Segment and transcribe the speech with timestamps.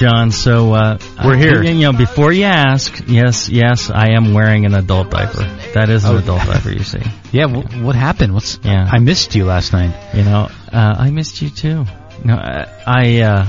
[0.00, 0.32] John.
[0.32, 1.62] So uh, We're here.
[1.62, 5.44] You know, before you ask, yes, yes, I am wearing an adult diaper.
[5.74, 6.18] That is an Oh.
[6.18, 6.70] adult diaper.
[6.70, 7.02] You see.
[7.32, 8.34] Yeah, wh- what happened?
[8.34, 8.58] What's?
[8.64, 8.88] Yeah.
[8.90, 9.94] I missed you last night.
[10.16, 11.84] You know, uh, I missed you too.
[12.24, 13.46] No, I, I, uh,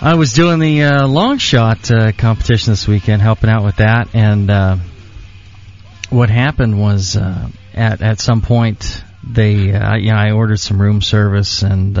[0.00, 4.14] I was doing the uh, long shot uh, competition this weekend, helping out with that,
[4.14, 4.76] and uh,
[6.10, 10.80] what happened was uh, at at some point they, uh, you know, I ordered some
[10.80, 11.98] room service and.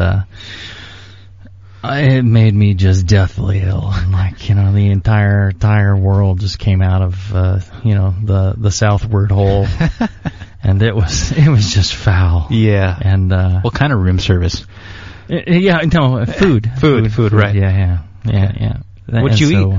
[1.84, 6.58] Uh, it made me just deathly ill, like you know, the entire entire world just
[6.58, 9.66] came out of uh, you know the the southward hole,
[10.62, 12.46] and it was it was just foul.
[12.50, 12.96] Yeah.
[13.00, 14.64] And uh, What kind of room service?
[15.28, 17.54] uh, yeah, no uh, food, Food, food, right.
[17.54, 17.98] Yeah, yeah,
[18.32, 19.20] yeah, yeah.
[19.20, 19.78] What'd And you so, eat?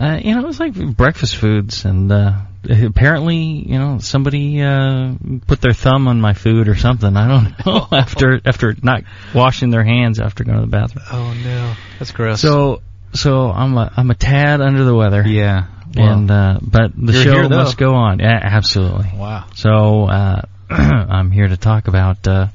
[0.00, 2.32] Uh, uh, you know, it was like breakfast foods, and uh,
[2.64, 5.12] apparently, you know, somebody uh,
[5.46, 7.16] put their thumb on my food or something.
[7.16, 7.86] I don't know.
[7.92, 11.04] after after not washing their hands after going to the bathroom.
[11.10, 12.40] Oh no, that's gross.
[12.40, 12.82] So
[13.14, 15.22] so I'm a I'm a tad under the weather.
[15.26, 18.18] yeah, well, And uh, but the show here, must go on.
[18.18, 19.10] Yeah, absolutely.
[19.14, 19.46] wow.
[19.54, 22.48] So uh, I'm here to talk about uh,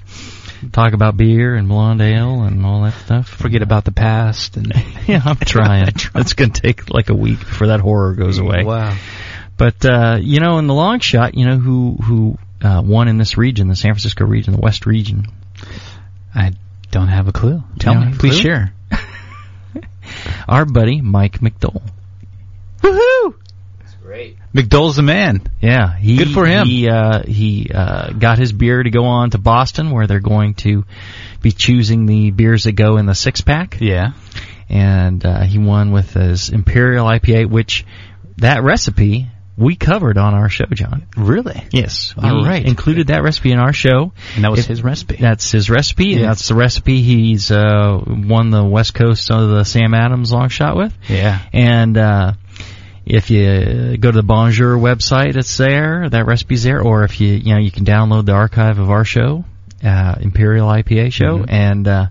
[0.71, 3.27] talk about beer and blonde ale and all that stuff.
[3.29, 4.71] Forget about the past and
[5.07, 5.87] yeah, I'm trying.
[6.15, 8.63] it's gonna take like a week before that horror goes away.
[8.63, 8.95] Wow.
[9.63, 13.17] But uh, you know, in the long shot, you know who who uh, won in
[13.17, 15.27] this region, the San Francisco region, the West region.
[16.35, 16.51] I
[16.91, 17.63] don't have a clue.
[17.79, 18.41] Tell You me, please clue?
[18.41, 18.73] share.
[20.49, 21.81] Our buddy Mike McDole.
[22.81, 23.35] Woohoo!
[23.79, 24.37] That's great.
[24.53, 25.41] McDole's the man.
[25.61, 26.67] Yeah, he, Good for him.
[26.67, 30.55] He uh, he uh, got his beer to go on to Boston, where they're going
[30.55, 30.83] to
[31.41, 34.11] be choosing the beers that go in the six pack, Yeah.
[34.67, 37.85] and uh, he won with his Imperial IPA, which
[38.37, 41.05] that recipe we covered on our show, John.
[41.15, 41.63] Really?
[41.71, 42.65] Yes, we All right.
[42.65, 44.11] included that recipe in our show.
[44.35, 45.17] And that was If- his recipe.
[45.19, 46.13] That's his recipe.
[46.15, 50.49] and That's the recipe he's uh, won the West Coast of the Sam Adams long
[50.49, 50.97] shot with.
[51.07, 51.39] yeah.
[51.53, 52.33] And uh,
[53.05, 56.09] if you go to the Bonjour website, it's there.
[56.09, 56.81] That recipe's there.
[56.81, 59.45] Or if you you know you can download the archive of our show,
[59.83, 61.45] uh, Imperial IPA show, Mhm.
[61.49, 62.07] and uh,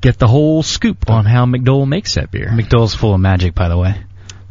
[0.00, 2.48] get the whole scoop on how McDole makes that beer.
[2.48, 3.94] McDole's full of magic, by the way.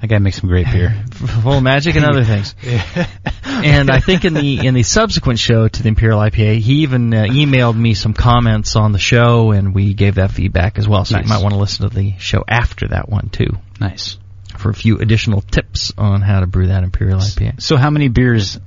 [0.05, 1.03] That guy makes some great beer.
[1.41, 2.53] Full of magic and other things.
[3.43, 7.11] and I think in the in the subsequent show to the Imperial IPA, he even
[7.11, 11.05] uh, emailed me some comments on the show, and we gave that feedback as well.
[11.05, 11.23] So Nice.
[11.25, 14.19] you might want to listen to the show after that one too nice.
[14.59, 17.63] for a few additional tips on how to brew that Imperial IPA.
[17.63, 18.59] So how many beers?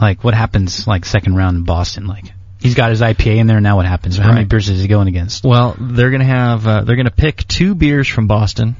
[0.00, 0.86] Like, what happens?
[0.86, 2.06] Like second round in Boston?
[2.06, 2.26] Like,
[2.60, 3.60] he's got his IPA in there.
[3.60, 4.16] Now what happens?
[4.16, 5.42] How many beers is he going against?
[5.42, 8.76] Well, they're gonna have uh, they're gonna pick two beers from Boston.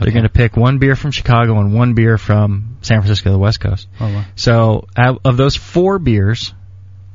[0.00, 3.60] They're gonna pick one beer from Chicago and one beer from San Francisco, the West
[3.60, 3.88] Coast.
[4.00, 4.24] Oh, wow.
[4.36, 6.54] So out of those four beers,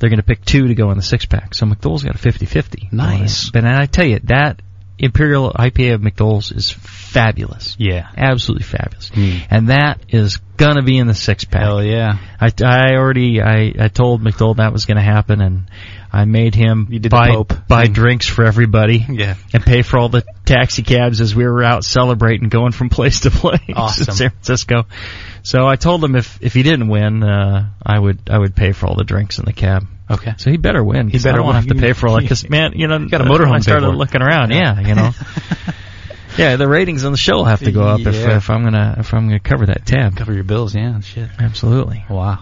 [0.04, 1.54] they're going to pick two to go in the six pack.
[1.54, 2.92] So McDole's got a 50-50.
[2.92, 3.50] Nice.
[3.50, 4.62] But and I tell you, that
[5.00, 7.78] Imperial IPA of McDole's is fabulous.
[7.80, 8.10] Yeah.
[8.18, 9.12] Absolutely fabulous.
[9.12, 9.48] Mm.
[9.50, 11.62] And that is going to be in the six pack.
[11.62, 12.18] Hell yeah.
[12.40, 15.70] I, I already, I, I told McDole that was going to happen and
[16.16, 17.94] I made him buy, Pope buy thing.
[17.94, 19.04] drinks for everybody.
[19.10, 19.34] Yeah.
[19.52, 23.22] And pay for all the taxi cabs as we were out celebrating, going from place
[23.22, 24.10] to place Awesome.
[24.10, 24.84] in San Francisco.
[25.42, 28.74] So I told him if if he didn't win, uh, I would I would pay
[28.74, 29.88] for all the drinks in the cab.
[30.10, 30.36] Okay.
[30.38, 31.10] So he better win.
[31.10, 31.56] He better I win.
[31.56, 32.22] have to pay for all that.
[32.24, 34.52] Because man, you know, got a motorhome I started looking around.
[34.52, 35.12] Yeah, you know.
[36.38, 38.98] yeah, the ratings on the show will have to go up if if I'm gonna
[39.00, 40.16] if I'm gonna cover that tab.
[40.16, 41.00] Cover your bills, yeah.
[41.00, 41.30] Shit.
[41.40, 42.06] Absolutely.
[42.10, 42.38] Wow.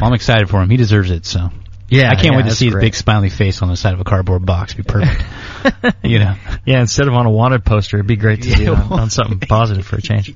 [0.00, 0.70] Well, I'm excited for him.
[0.70, 1.26] He deserves it.
[1.26, 1.50] So
[1.90, 2.82] Yeah, I can't yeah, wait to that's see his great.
[2.82, 4.74] big smiley face on the side of a cardboard box.
[4.74, 5.22] Be perfect.
[6.04, 8.68] you know, Yeah, instead of on a wanted poster, it'd be great to see it
[8.68, 10.32] on, on something positive for a change.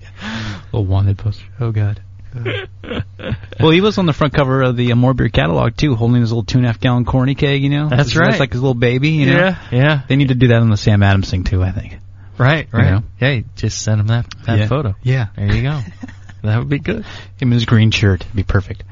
[0.73, 1.45] a wanted poster.
[1.61, 2.03] Oh God.
[3.61, 6.21] well, he was on the front cover of the uh, More Beer catalog too, holding
[6.21, 7.63] his little two and a half gallon corny keg.
[7.63, 8.31] You know, That's It's- right.
[8.31, 9.11] It's like his little baby.
[9.11, 10.01] You know, Yeah, yeah.
[10.09, 11.63] they need to do that on the Sam Adams thing too.
[11.63, 11.99] I think.
[12.37, 12.91] Right, You right.
[12.91, 13.03] know?
[13.17, 14.67] Hey, just send him that that Yeah.
[14.67, 14.97] photo.
[15.05, 15.81] Yeah, There you go.
[16.43, 17.05] that would be good.
[17.39, 18.27] him in his green shirt.
[18.35, 18.83] Be perfect.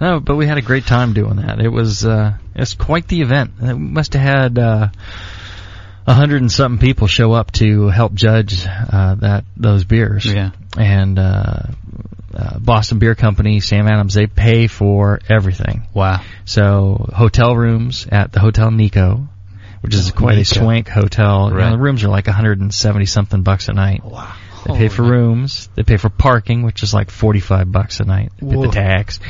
[0.00, 1.60] No, but we had a great time doing that.
[1.60, 3.52] It was uh, it was quite the event.
[3.62, 4.88] Uh, We must have had uh,
[6.06, 10.24] a hundred and something people show up to help judge uh, that those beers.
[10.26, 10.50] Yeah.
[10.76, 11.62] And uh,
[12.34, 15.86] uh, Boston Beer Company, Sam Adams, they pay for everything.
[15.94, 16.22] Wow.
[16.46, 19.28] So hotel rooms at the Hotel Nikko,
[19.82, 21.44] which is quite a swank hotel.
[21.48, 21.70] You know, Right.
[21.70, 24.02] the rooms are like 170 something bucks a night.
[24.02, 24.34] Wow.
[24.66, 25.68] They pay for rooms.
[25.74, 28.32] They pay for parking, which is like 45 bucks a night.
[28.40, 28.66] They pay Whoa.
[28.66, 29.20] the tax.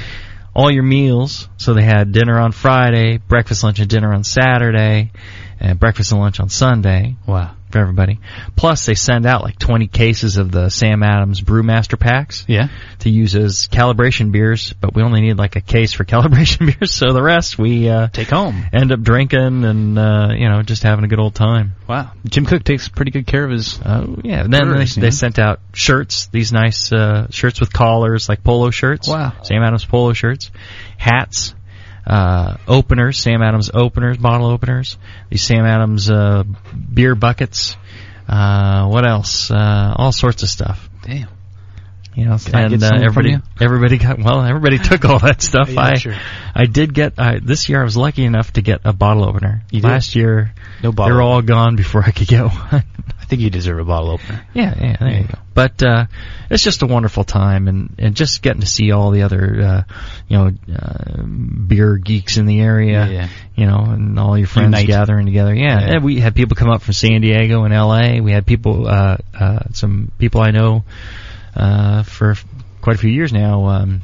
[0.55, 1.49] All your meals.
[1.57, 5.13] So they had dinner on Friday, breakfast, lunch, and dinner on Saturday,
[5.61, 7.53] and breakfast and lunch on Sunday Wow.
[7.73, 8.21] For everybody.
[8.55, 12.69] Plus, they send out like 20 cases of the Sam Adams Brewmaster packs Yeah.
[12.99, 16.93] to use as calibration beers, but we only need like a case for calibration beers,
[16.93, 18.65] so the rest we uh, Take home.
[18.75, 21.73] end up drinking and uh, you know just having a good old time.
[21.89, 22.13] Wow.
[22.27, 23.81] Jim Koch takes pretty good care of his.
[23.85, 24.43] Oh yeah.
[24.43, 25.11] Then they, Brewers, they yeah.
[25.11, 29.09] sent out shirts, these nice uh, shirts with collars, like polo shirts.
[29.09, 29.33] Wow.
[29.45, 30.51] Sam Adams polo shirts,
[30.99, 31.55] hats,
[32.07, 34.97] uh, openers, Sam Adams openers, bottle openers.
[35.31, 36.45] These Sam Adams uh,
[36.93, 37.77] beer buckets.
[38.29, 39.51] Uh, what else?
[39.51, 40.89] Uh, all sorts of stuff.
[41.03, 41.29] Damn.
[42.15, 44.43] You know, Can I and uh, everybody, everybody got well.
[44.43, 45.71] Everybody took all that stuff.
[45.71, 46.15] Yeah, I, sure.
[46.55, 47.19] I did get.
[47.19, 49.63] I, this year, I was lucky enough to get a bottle opener.
[49.71, 49.89] You did?
[49.89, 50.53] Last year,
[50.83, 50.93] No bottle.
[50.93, 51.17] they bottle.
[51.17, 52.85] were all gone before I could get one.
[53.33, 54.45] I think you deserve a bottle opener.
[54.53, 55.39] yeah, yeah, there you go.
[55.55, 56.05] But uh,
[56.51, 59.83] it's just a wonderful time, and and just getting to see all the other, uh,
[60.29, 63.07] you know, uh, beer geeks in the area.
[63.07, 63.29] Yeah.
[63.57, 64.87] You know, and all your friends Unite.
[64.87, 65.55] gathering together.
[65.55, 65.95] Yeah, Yeah.
[65.95, 68.21] and we had people come up from San Diego and L.A.
[68.21, 70.85] We had people, uh, uh, some people I know
[71.57, 72.35] uh, for
[72.83, 73.65] quite a few years now.
[73.67, 74.03] Um,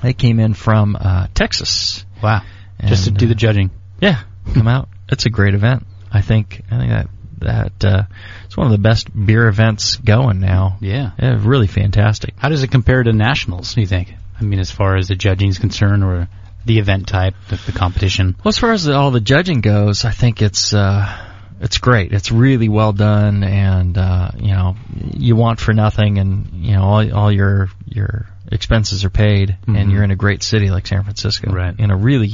[0.00, 2.04] they came in from uh, Texas.
[2.22, 2.42] Wow.
[2.84, 3.70] Just to do uh, the judging.
[4.00, 4.22] Yeah,
[4.54, 4.88] come out.
[5.08, 5.86] It's a great event.
[6.14, 6.62] I think.
[6.70, 7.08] I think that
[7.42, 8.02] that uh,
[8.44, 10.78] it's one of the best beer events going now.
[10.80, 11.12] Yeah.
[11.20, 12.34] Yeah, really fantastic.
[12.38, 13.74] How does it compare to nationals?
[13.74, 14.14] Do you think?
[14.40, 16.28] I mean, as far as the judging is concerned, or
[16.64, 18.36] the event type, the, the competition.
[18.44, 21.28] Well, as far as all the judging goes, I think it's uh,
[21.60, 22.12] it's great.
[22.12, 24.76] It's really well done, and uh, you know,
[25.14, 29.78] you want for nothing, and you know, all all your your expenses are paid, Mhm.
[29.80, 31.74] and you're in a great city like San Francisco, Right.
[31.78, 32.32] In a really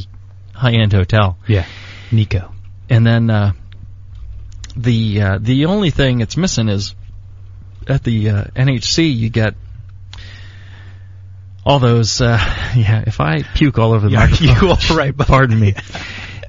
[0.54, 1.36] high end hotel.
[1.46, 1.64] Yeah.
[2.10, 2.52] Nikko.
[2.90, 3.52] And then uh,
[4.82, 6.94] the uh, the only thing it's missing is
[7.86, 9.54] at the uh, NHC you get
[11.64, 12.20] all those.
[12.20, 12.38] Uh,
[12.76, 15.74] yeah, if I puke all over the Yeah, microphone, you all right, pardon me.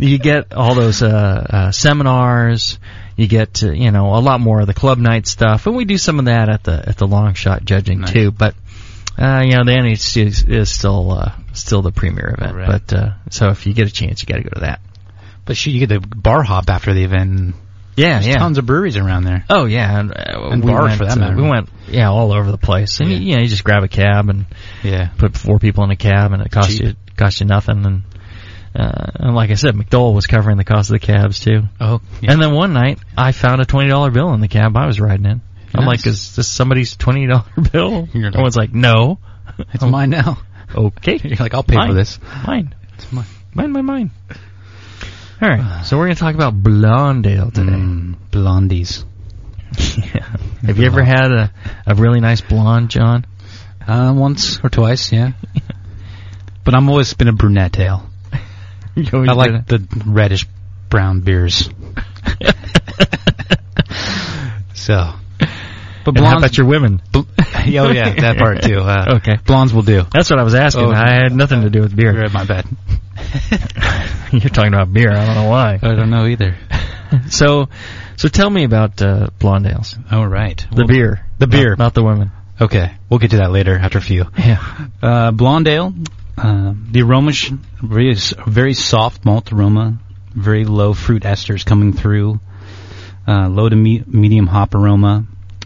[0.02, 2.80] You get all those uh, uh, seminars.
[3.18, 5.84] You get uh, you know a lot more of the club night stuff, and we
[5.84, 8.14] do some of that at the at the long shot judging Nice.
[8.14, 8.31] too.
[8.31, 8.56] But
[9.18, 12.56] uh, you know the NHC is, is still uh, still the premier event.
[12.56, 12.68] Right.
[12.70, 14.80] But uh, so if you get a chance, you got to go to that.
[15.44, 17.56] But shoot, you get the bar hop after the event.
[18.00, 18.36] Yeah, There's yeah.
[18.38, 19.44] tons of breweries around there.
[19.50, 21.36] Oh yeah, and, uh, And we bars, went, for that uh, matter.
[21.36, 23.18] we went yeah all over the place, and Yeah.
[23.18, 24.46] you, you know you just grab a cab and
[24.84, 25.10] Yeah.
[25.18, 26.86] put four people in a cab, and it costs Cheap.
[26.86, 27.86] you cost you nothing.
[27.86, 28.04] And
[28.75, 31.63] uh, and like I said, McDole was covering the cost of the cabs too.
[31.81, 32.01] Oh.
[32.22, 32.34] Yeah.
[32.34, 35.00] And then one night I found a twenty dollar bill in the cab I was
[35.00, 35.42] riding in.
[35.75, 36.06] I'm Nice.
[36.06, 38.07] like, is this somebody's twenty dollar bill?
[38.13, 39.19] You're like- Everyone's like, no.
[39.74, 40.38] it's mine now.
[40.75, 41.88] Okay, You're like, I'll pay Mine.
[41.88, 42.19] for this.
[42.45, 43.25] Mine, It's mine.
[43.56, 44.12] mine, mine, mine.
[45.42, 47.72] All right, so we're gonna talk about Blondale today.
[47.72, 49.06] Mm, blondies.
[50.14, 50.26] Yeah.
[50.66, 51.54] Have you ever had a,
[51.86, 53.26] a really nice blonde, John?
[53.88, 55.32] Uh, once or twice, yeah.
[56.66, 58.10] but I'm always been a brunette ale.
[58.34, 60.46] I like the reddish
[60.90, 61.69] brown beers.
[64.74, 65.14] so,
[66.04, 66.44] but And how blondes.
[66.44, 67.02] about your women?
[67.12, 68.80] bl- oh yeah, that part too.
[68.80, 69.38] Uh, Okay.
[69.46, 70.04] blondes will do.
[70.12, 70.86] That's what I was asking.
[70.86, 70.92] Oh.
[70.92, 72.19] I had nothing to do with beer.
[72.19, 72.66] Right, my bad.
[74.31, 75.12] You're talking about beer.
[75.12, 75.80] I don't know why.
[75.81, 76.56] I don't know either.
[77.30, 77.69] So,
[78.18, 79.98] so tell me about uh, Blondales.
[80.14, 81.26] All right, The beer.
[81.40, 81.69] the beer.
[81.71, 82.30] Not, not the women.
[82.62, 84.26] Okay, we'll get to that later after a few.
[84.38, 84.88] Yeah.
[85.02, 85.92] Uh, blonde ale.
[86.38, 87.50] Uh, the aroma is
[87.81, 88.14] very
[88.45, 89.98] very soft malt aroma,
[90.36, 92.40] very low fruit esters coming through,
[93.28, 95.26] uh, low to me- medium hop aroma.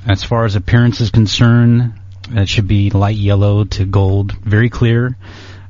[0.10, 1.94] As far as appearance is concerned,
[2.32, 5.18] it should be light yellow to gold, very clear.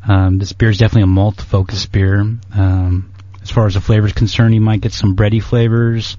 [0.07, 2.19] Um, this beer is definitely a malt focused beer.
[2.19, 6.17] Um, as far as the flavor is concerned, you might get some bready flavors,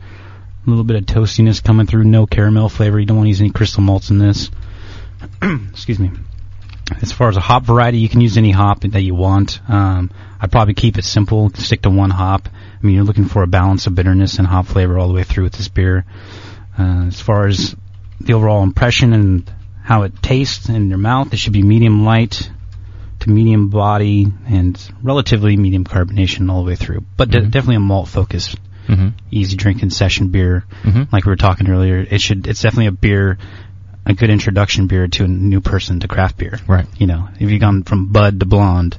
[0.67, 2.99] a little bit of toastiness coming through, no caramel flavor.
[2.99, 4.51] You don't want to use any crystal malts in this.
[5.43, 6.11] Excuse me.
[7.01, 9.61] As far as a hop variety, you can use any hop that you want.
[9.69, 12.49] Um, I'd probably keep it simple, stick to one hop.
[12.49, 15.25] I mean, you're looking for a balance of bitterness and hop flavor all the way
[15.25, 16.05] through with this beer.
[16.79, 17.75] Uh, as far as
[18.21, 19.51] the overall impression and
[19.83, 22.51] how it tastes in your mouth, it should be medium light
[23.25, 27.05] to medium body and relatively medium carbonation all the way through.
[27.17, 27.51] But de- Mhm.
[27.51, 28.57] definitely a malt focused,
[28.89, 29.09] Mm-hmm.
[29.31, 31.05] easy drinking session beer Mm-hmm.
[31.11, 33.39] like we were talking earlier, it should it's definitely a beer,
[34.07, 36.59] a good introduction beer to a new person to craft beer.
[36.67, 36.87] Right.
[36.99, 38.99] You know, if you've gone from bud to blonde,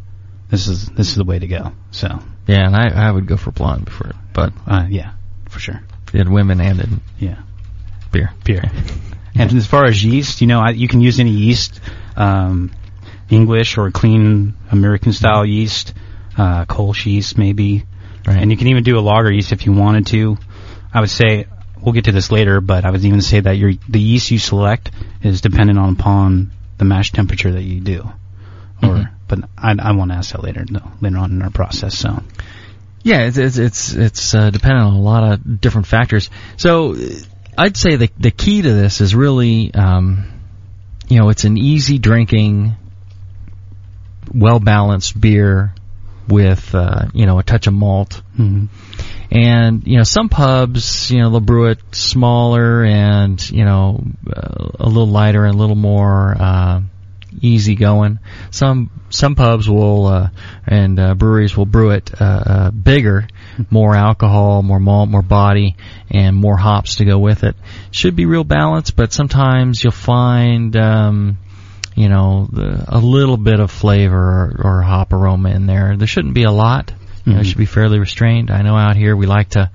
[0.49, 1.71] this is this is the way to go.
[1.91, 2.07] So,
[2.47, 5.11] Yeah, and I, I would go for blonde before, but uh, yeah,
[5.49, 5.81] for sure.
[6.13, 7.37] it women and in Yeah,
[8.11, 8.31] beer.
[8.43, 8.63] beer.
[9.35, 11.79] and as far as yeast, you know, I, you can use any yeast.
[12.17, 12.71] um,
[13.29, 15.93] English or clean American style yeast,
[16.37, 17.85] uh, Kolsch yeast maybe,
[18.27, 18.37] Right.
[18.37, 20.37] and you can even do a lager yeast if you wanted to.
[20.93, 21.45] I would say
[21.81, 24.39] we'll get to this later, but I would even say that your the yeast you
[24.39, 24.91] select
[25.21, 28.09] is dependent on upon the mash temperature that you do.
[28.83, 29.09] Or, Mhm.
[29.27, 31.97] but I, I want to ask that later, no, later on in our process.
[31.97, 32.21] So,
[33.03, 36.29] Yeah, it's it's it's, it's uh, dependent on a lot of different factors.
[36.57, 36.95] So
[37.57, 40.25] I'd say the the key to this is really, um,
[41.07, 42.75] you know, it's an easy drinking,
[44.35, 45.73] well balanced beer
[46.27, 48.21] with uh, you know a touch of malt.
[48.37, 48.67] mhm.
[49.31, 54.69] And you know some pubs, you know they'll brew it smaller and you know uh,
[54.79, 56.81] a little lighter and a little more uh,
[57.41, 58.19] easy going.
[58.51, 60.29] Some some pubs will uh,
[60.65, 63.27] and uh, breweries will brew it uh, uh, bigger,
[63.69, 65.75] more alcohol, more malt, more body,
[66.09, 67.55] and more hops to go with it.
[67.91, 70.75] Should be real balanced, but sometimes you'll find.
[70.75, 71.37] Um,
[71.95, 74.17] you know, the, a little bit of flavor
[74.61, 75.95] or, or hop aroma in there.
[75.97, 76.93] There shouldn't be a lot.
[77.25, 78.51] You know, it should be fairly restrained.
[78.51, 79.71] I know out here we like to,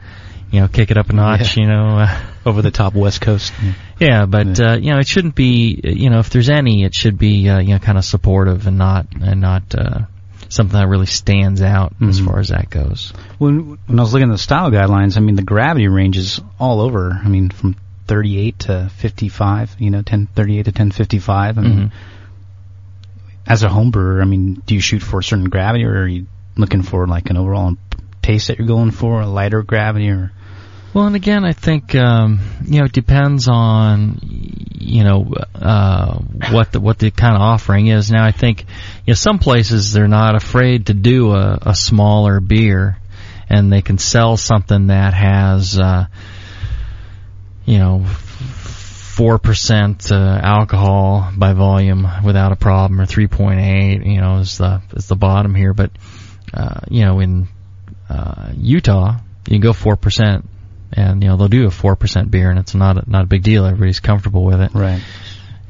[0.53, 1.57] you know, kick it up a notch.
[1.57, 1.63] Yeah.
[1.65, 3.53] You know, uh, over the top West Coast.
[3.99, 4.73] yeah, but Yeah.
[4.73, 5.81] uh, you know, it shouldn't be.
[5.83, 8.79] You know, if there's any, it should be uh, you know kind of supportive and
[8.79, 10.01] not and not uh,
[10.49, 12.27] something that really stands out as Mhm.
[12.27, 13.13] far as that goes.
[13.39, 16.41] When when I was looking at the style guidelines, I mean the gravity range is
[16.59, 17.19] all over.
[17.25, 17.75] I mean from
[18.11, 19.77] 38 to 55.
[19.79, 21.59] You know, 1038 to 1055.
[21.59, 21.91] I mean, Mhm.
[23.47, 26.09] as a home brewer, I mean, do you shoot for a certain gravity, or are
[26.09, 26.27] you
[26.57, 27.77] looking for like an overall
[28.21, 30.33] taste that you're going for, a lighter gravity, or
[30.93, 34.19] Well, and again, I think um, you know it depends on
[34.73, 36.19] you know uh,
[36.51, 38.11] what the what the kind of offering is.
[38.11, 38.63] Now, I think
[39.07, 42.97] you know some places they're not afraid to do a, a smaller beer,
[43.49, 46.07] and they can sell something that has uh,
[47.71, 54.05] you know four percent uh, alcohol by volume without a problem, or three point eight.
[54.05, 55.93] You know, is the is the bottom here, but
[56.53, 57.47] uh, you know in
[58.09, 60.49] uh, Utah you can go four percent
[60.93, 63.27] and you know they'll do a four percent beer, and it's not a, not a
[63.27, 63.65] big deal.
[63.65, 64.75] Everybody's comfortable with it.
[64.75, 65.01] right?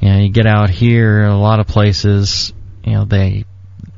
[0.01, 3.45] You know, you get out here, a lot of places, you know, they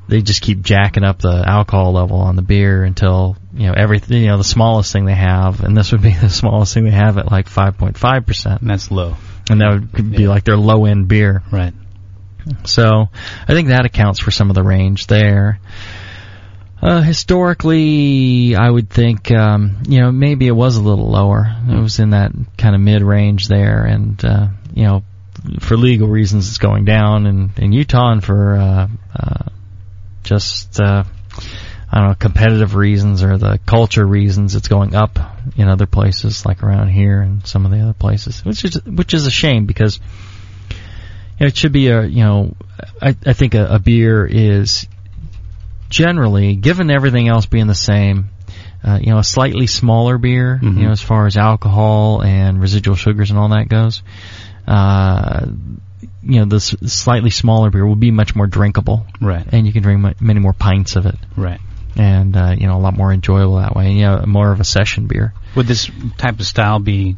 [0.09, 4.21] they just keep jacking up the alcohol level on the beer until you know everything.
[4.23, 6.91] You know, the smallest thing they have, and this would be the smallest thing they
[6.91, 9.17] have at like five point five percent, And that's low,
[9.51, 10.29] and that would be Yeah.
[10.29, 11.43] like their low end beer.
[11.51, 11.73] right?
[12.65, 13.09] So
[13.49, 15.61] I think that accounts for some of the range there.
[16.83, 21.47] Uh, historically, I would think, um, you know, maybe it was a little lower.
[21.69, 25.03] It was in that kind of mid range there, and uh, you know,
[25.61, 29.45] for legal reasons, it's going down in, in Utah, and for uh, uh,
[30.33, 31.05] just uh,
[31.91, 35.19] I don't know, competitive reasons or the culture reasons, it's going up
[35.57, 39.12] in other places like around here and some of the other places, which is which
[39.15, 39.99] is a shame because
[41.39, 42.55] you know, it should be a you know
[43.01, 44.87] I, I think a, a beer is
[45.91, 48.31] generally given everything else being the same
[48.83, 50.77] uh, you know a slightly smaller beer Mhm.
[50.79, 54.03] you know as far as alcohol and residual sugars and all that goes
[54.67, 55.47] uh,
[56.23, 59.73] you know the s- slightly smaller beer will be much more drinkable Right, and you
[59.73, 61.61] can drink many more pints of it right.
[61.97, 64.64] and uh, you know a lot more enjoyable that way you know more of a
[64.64, 67.17] session beer Would this type of style be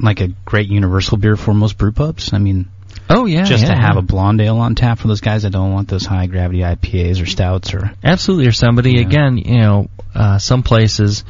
[0.00, 2.32] like a great universal beer for most brew pubs?
[2.32, 2.68] I mean,
[3.10, 3.98] oh yeah just yeah, to have yeah.
[3.98, 7.20] a blonde ale on tap for those guys that don't want those high gravity IPAs
[7.20, 9.00] or stouts or Absolutely, or somebody Yeah.
[9.00, 11.24] again, you know, uh, some places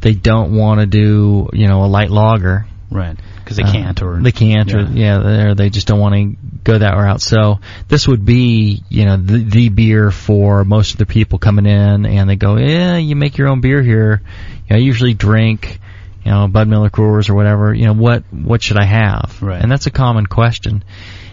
[0.00, 2.66] they don't want to do, you know, a light lager.
[2.94, 6.14] Right because they Uh, can't or they can't, or yeah, or they just don't want
[6.14, 7.20] to go that route.
[7.20, 11.66] So this would be, you know, the, the beer for most of the people coming
[11.66, 14.22] in, and they go, yeah, you make your own beer here.
[14.68, 15.78] You know, I usually drink,
[16.24, 17.74] you know, Bud Miller Coors or whatever.
[17.74, 19.36] You know, what what should I have?
[19.42, 19.60] Right.
[19.60, 20.82] And that's a common question.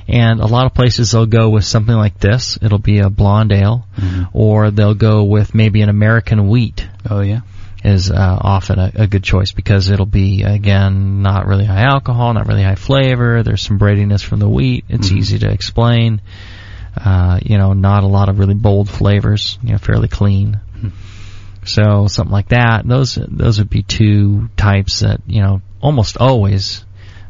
[0.08, 2.58] And a lot of places they'll go with something like this.
[2.62, 4.28] It'll be a blonde ale, Mhm.
[4.34, 7.42] or they'll go with maybe an American wheat oh yeah
[7.84, 12.34] is uh, often a, a good choice because it'll be again not really high alcohol,
[12.34, 13.44] not really high flavor.
[13.44, 14.86] There's some breadiness from the wheat.
[14.90, 15.18] It's Mhm.
[15.18, 16.22] easy to explain.
[16.96, 19.58] Uh, you know, not a lot of really bold flavors.
[19.64, 20.60] You know, fairly clean.
[20.78, 20.92] Mhm.
[21.66, 22.88] So something like that.
[22.88, 26.84] Those those would be two types that you know almost always.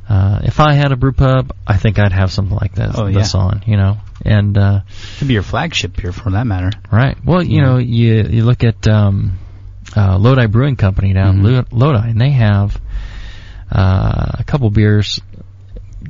[0.10, 3.10] Uh, if I had a brew pub, I think I'd have something like this, Oh,
[3.10, 3.39] this yeah.
[3.39, 4.81] on, you know, and uh,
[5.20, 7.15] could be your flagship beer for that matter Right.
[7.24, 7.65] Well, you Yeah.
[7.65, 9.38] know, you you look at um,
[9.95, 11.65] uh, Lodi Brewing Company down Mhm.
[11.71, 12.79] Lo- Lodi, and they have
[13.71, 15.21] uh, a couple beers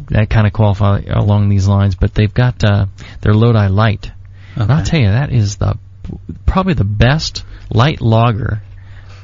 [0.10, 2.86] that kind of qualify along these lines, but they've got uh,
[3.22, 4.12] their Lodi Light.
[4.56, 5.78] And I'll tell you, that is the
[6.46, 8.62] probably the best light lager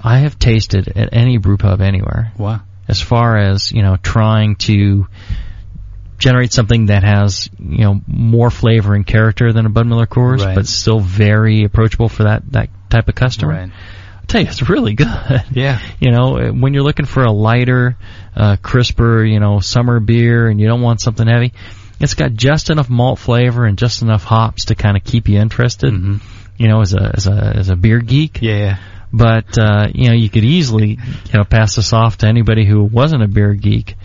[0.03, 4.55] I have tasted at any brew pub anywhere wow as far as you know trying
[4.57, 5.07] to
[6.19, 10.39] generate something that has you know more flavor and character than a Bud Miller Coors,
[10.45, 10.55] Right.
[10.55, 13.51] but still very approachable for that that type of customer.
[13.53, 13.71] Right.
[14.27, 15.07] I'll tell you, it's really good.
[15.51, 15.79] Yeah.
[16.01, 17.95] You know, when you're looking for a lighter,
[18.35, 21.53] uh, crisper, you know, summer beer, and you don't want something heavy,
[22.01, 25.39] it's got just enough malt flavor and just enough hops to kind of keep you
[25.39, 25.93] interested.
[25.93, 26.21] Mhm.
[26.57, 28.39] You know, as a as a as a beer geek.
[28.41, 28.77] Yeah.
[29.13, 32.83] But uh, you know, you could easily you know pass this off to anybody who
[32.83, 33.95] wasn't a beer geek,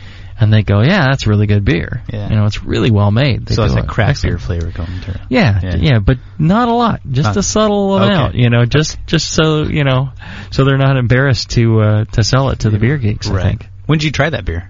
[0.43, 2.03] and they go, "Yeah, that's really good beer.
[2.13, 2.29] Yeah.
[2.29, 5.01] You know, it's really well made." They So it's like craft "Excellent." beer flavor coming
[5.01, 5.21] through.
[5.29, 5.77] Yeah, Yeah.
[5.77, 7.01] yeah, but not a lot.
[7.11, 8.07] Just Not- a subtle okay.
[8.07, 10.11] amount, you know, just just so you know,
[10.51, 13.31] so they're not embarrassed to uh, to sell it to the beer geeks.
[13.31, 13.69] I think.
[13.87, 14.69] When did you try that beer?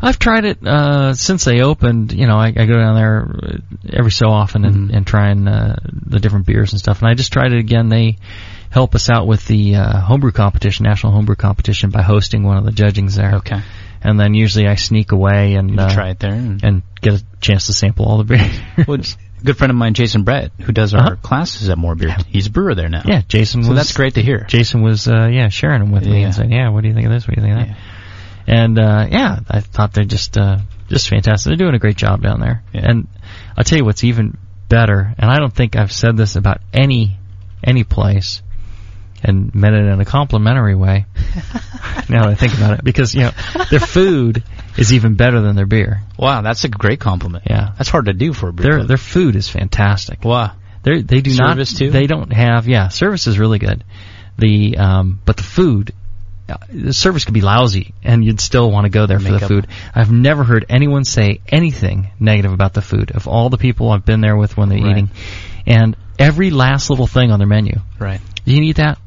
[0.00, 2.12] I've tried it uh, since they opened.
[2.12, 3.56] You know, I, I go down there uh,
[3.92, 4.96] every so often and, Mhm.
[4.96, 5.74] and try and uh,
[6.06, 7.02] the different beers and stuff.
[7.02, 7.88] And I just tried it again.
[7.88, 8.16] They
[8.70, 12.64] help us out with the uh, homebrew competition, national homebrew competition, by hosting one of
[12.64, 13.36] the judgings there.
[13.36, 13.60] Okay.
[14.02, 16.32] And then usually I sneak away and uh, try it there.
[16.32, 18.60] And, and get a chance to sample all the beers.
[18.88, 21.16] well, a good friend of mine, Jason Brett, who does our Uh-huh.
[21.22, 23.02] classes at More Beer, he's a brewer there now.
[23.04, 23.76] yeah, Jason So was.
[23.78, 24.44] that's great to hear.
[24.48, 27.06] Jason was uh, yeah sharing them with me and saying, yeah, what do you think
[27.06, 27.26] of this?
[27.26, 27.76] What do you think of that?
[28.46, 31.50] And uh, yeah, I thought they're just uh, just fantastic.
[31.50, 32.62] They're doing a great job down there.
[32.72, 32.80] Yeah.
[32.90, 33.08] And
[33.56, 34.38] I'll tell you what's even
[34.68, 35.14] better.
[35.18, 37.18] And I don't think I've said this about any
[37.62, 38.42] any place,
[39.22, 41.06] and meant it in a complimentary way.
[42.08, 43.30] now that I think about it, because you know
[43.70, 44.42] their food
[44.76, 46.00] is even better than their beer.
[46.18, 47.44] Wow, that's a great compliment.
[47.48, 47.72] Yeah.
[47.76, 48.62] That's hard to do for a beer.
[48.64, 48.88] Their club.
[48.88, 50.24] their food is fantastic.
[50.24, 50.52] wow.
[50.82, 51.90] They they do Service, not too?
[51.90, 53.82] they don't have yeah service is really good
[54.38, 55.92] the um but the food
[56.48, 59.36] uh, the service could be lousy and you'd still want to go there for the
[59.36, 59.48] up.
[59.48, 63.90] food I've never heard anyone say anything negative about the food of all the people
[63.90, 64.90] I've been there with when they're Right.
[64.92, 65.10] eating
[65.66, 68.20] and every last little thing on their menu Right.
[68.44, 68.98] you can eat that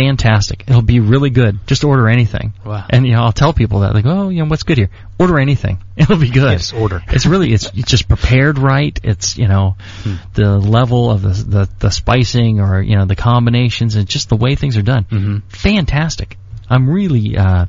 [0.00, 2.84] fantastic it'll be really good just order anything Wow.
[2.90, 5.38] and you know I'll tell people that like oh you know what's good here order
[5.38, 7.02] anything it'll be good Yes, order.
[7.08, 8.98] it's really it's, it's just prepared right.
[9.02, 10.14] It's you know Hmm.
[10.34, 14.36] the level of the, the the spicing or you know the combinations and just the
[14.36, 15.04] way things are done.
[15.04, 15.42] Mhm.
[15.48, 16.36] Fantastic.
[16.68, 17.66] I'm really uh,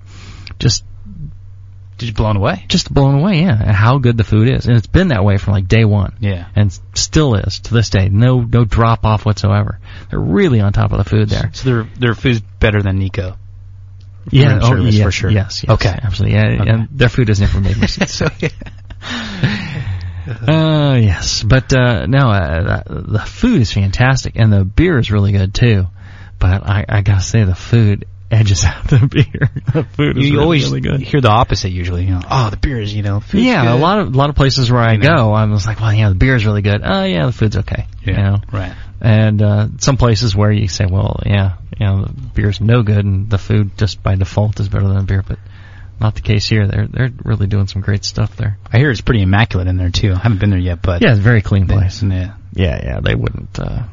[0.59, 0.83] just
[1.97, 2.63] Did you blown away?
[2.67, 3.41] just blown away.
[3.41, 5.83] Yeah, at how good the food is, and it's been that way from like day
[5.85, 6.15] one.
[6.19, 6.45] Yeah.
[6.55, 8.09] and still is to this day.
[8.09, 9.79] No no drop off whatsoever.
[10.09, 11.49] They're really on top of the food there.
[11.53, 13.35] So their their food's better than Nikko.
[14.29, 15.29] Yeah, oh, yes, for sure.
[15.31, 15.99] Yes, yes, Okay.
[16.03, 16.37] absolutely.
[16.37, 16.69] Yeah, Okay.
[16.69, 18.09] and their food is never made me sick.
[18.09, 18.49] so yeah.
[20.45, 25.09] Uh, yes, but uh, no, uh, the, the food is fantastic, and the beer is
[25.09, 25.87] really good too.
[26.37, 29.49] But I, I gotta say, the food edges out the beer.
[29.73, 31.01] the food is You really, always really good.
[31.01, 32.03] hear the opposite usually.
[32.05, 33.21] You know, oh, the beer is you know.
[33.33, 33.71] yeah, good.
[33.71, 35.15] a lot of a lot of places where I You know.
[35.15, 36.81] go, I was like, well, yeah, the beer is really good.
[36.83, 37.87] Oh, yeah, the food's okay.
[38.05, 38.11] Yeah.
[38.11, 38.73] You know, Right.
[39.01, 43.03] and uh, some places where you say, well, yeah, you know, the beer's no good,
[43.05, 45.39] and the food just by default is better than the beer, but
[45.99, 46.67] not the case here.
[46.67, 48.57] They're they're really doing some great stuff there.
[48.71, 50.13] I hear it's pretty immaculate in there too.
[50.13, 52.03] I haven't been there yet, but Yeah, it's a very clean they- place.
[52.03, 52.33] Yeah.
[52.53, 53.59] Yeah, yeah, they wouldn't.
[53.59, 53.83] Uh,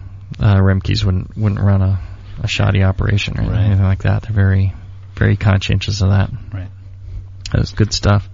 [0.40, 2.01] uh, Remke's wouldn't wouldn't run a,
[2.42, 3.61] a shoddy operation or Right.
[3.64, 4.23] anything like that.
[4.23, 4.73] They're very
[5.16, 6.31] very conscientious of that.
[6.53, 6.68] Right.
[7.53, 8.29] That's good stuff.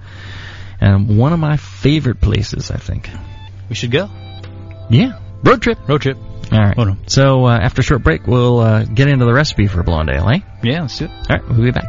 [0.81, 3.11] And one of my favorite places, I think.
[3.69, 4.09] We should go.
[4.89, 5.79] Yeah, road trip.
[5.87, 6.17] Road trip.
[6.53, 6.75] All right.
[6.75, 6.99] Hold on.
[7.07, 10.41] So uh, after a short break, we'll uh, get into the recipe for Blondale, eh?
[10.65, 11.11] Yeah, let's do it.
[11.11, 11.85] All right, we'll be back.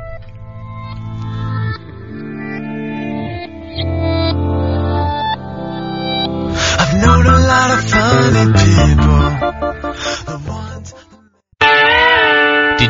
[5.63, 9.50] I've known a lot of funny people.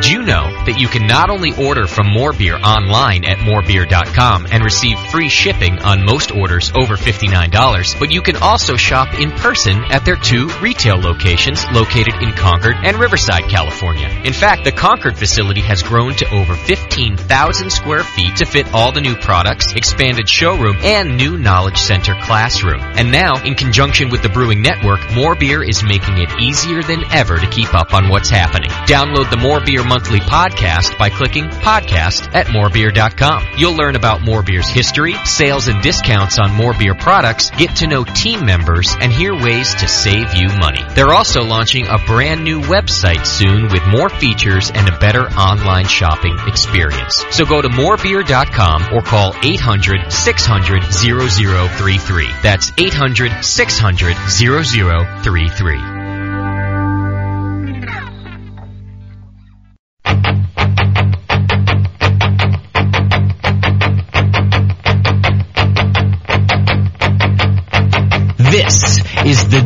[0.01, 4.47] Did you know that you can not only order from More Beer online at morebeer.com
[4.49, 9.29] and receive free shipping on most orders over $59, but you can also shop in
[9.29, 14.09] person at their two retail locations located in Concord and Riverside, California.
[14.25, 18.91] In fact, the Concord facility has grown to over 15,000 square feet to fit all
[18.91, 22.81] the new products, expanded showroom, and new knowledge center classroom.
[22.81, 27.03] And now, in conjunction with the Brewing Network, More Beer is making it easier than
[27.13, 28.71] ever to keep up on what's happening.
[28.89, 33.45] Download the More Beer monthly podcast by clicking podcast at morebeer.com.
[33.57, 37.87] You'll learn about More Beer's history, sales and discounts on More Beer products, get to
[37.87, 40.81] know team members, and hear ways to save you money.
[40.95, 45.87] They're also launching a brand new website soon with more features and a better online
[45.87, 47.25] shopping experience.
[47.31, 52.29] So go to morebeer.com or call 800 600 0033.
[52.41, 56.00] That's 800 600 0033.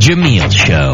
[0.05, 0.91] Jamil Show.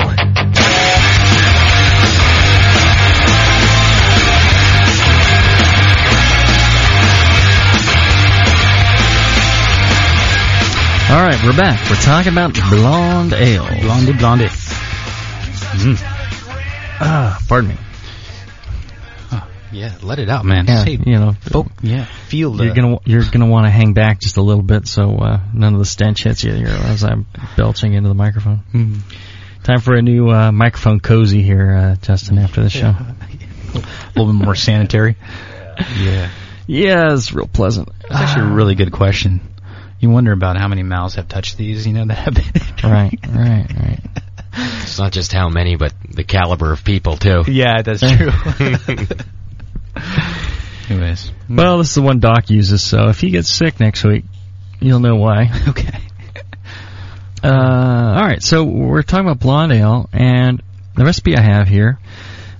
[11.09, 11.89] All right, we're back.
[11.89, 13.67] We're talking about blonde ale.
[13.81, 14.47] Blondie, blondie.
[17.01, 17.90] Ah, pardon me.
[19.71, 20.65] Yeah, let it out, man.
[20.67, 22.65] Yeah, Say, you know, folk, yeah, feel the.
[22.65, 25.73] you're gonna you're gonna want to hang back just a little bit so uh, none
[25.73, 28.57] of the stench hits you here as I'm belching into the microphone.
[28.71, 28.95] Hmm.
[29.63, 32.37] Time for a new uh, microphone cozy here, uh, Justin.
[32.39, 33.83] After the show, a
[34.15, 35.15] little bit more sanitary.
[35.99, 36.29] Yeah.
[36.67, 37.89] yeah, it's real pleasant.
[38.01, 39.39] That's actually a really good question.
[39.99, 42.43] You wonder about how many mouths have touched these, you know, that have been.
[42.91, 43.99] Right, right, right.
[44.81, 47.43] It's not just how many, but the caliber of people too.
[47.47, 48.31] Yeah, that's true.
[50.89, 51.31] Anyways.
[51.49, 54.25] Well, this is the one Doc uses, so if he gets sick next week,
[54.79, 55.49] you'll know why.
[55.69, 55.99] Okay.
[57.43, 60.61] Uh, all right, so we're talking about blonde ale, and
[60.95, 61.97] the recipe I have here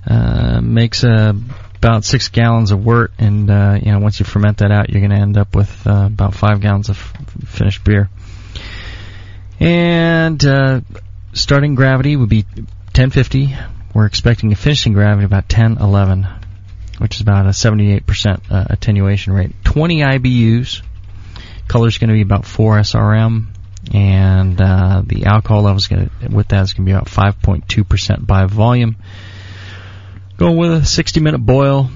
[0.08, 1.34] uh, makes uh,
[1.76, 5.02] about six gallons of wort, and uh, you know once you ferment that out, you're
[5.02, 8.10] going to end up with uh, about five gallons of f- finished beer.
[9.60, 10.82] And uh,
[11.34, 13.56] starting gravity would be 1050.
[13.94, 16.28] We're expecting a finishing gravity about 1011,
[17.02, 19.52] which is about a 78% uh, attenuation rate.
[19.64, 20.84] 20 IBUs.
[21.68, 23.48] Color is going to be about 4 SRM,
[23.92, 27.08] and uh, the alcohol level is going to with that is going to be about
[27.08, 28.98] 5.2% by volume.
[30.38, 31.90] Going with a 60 minute boil,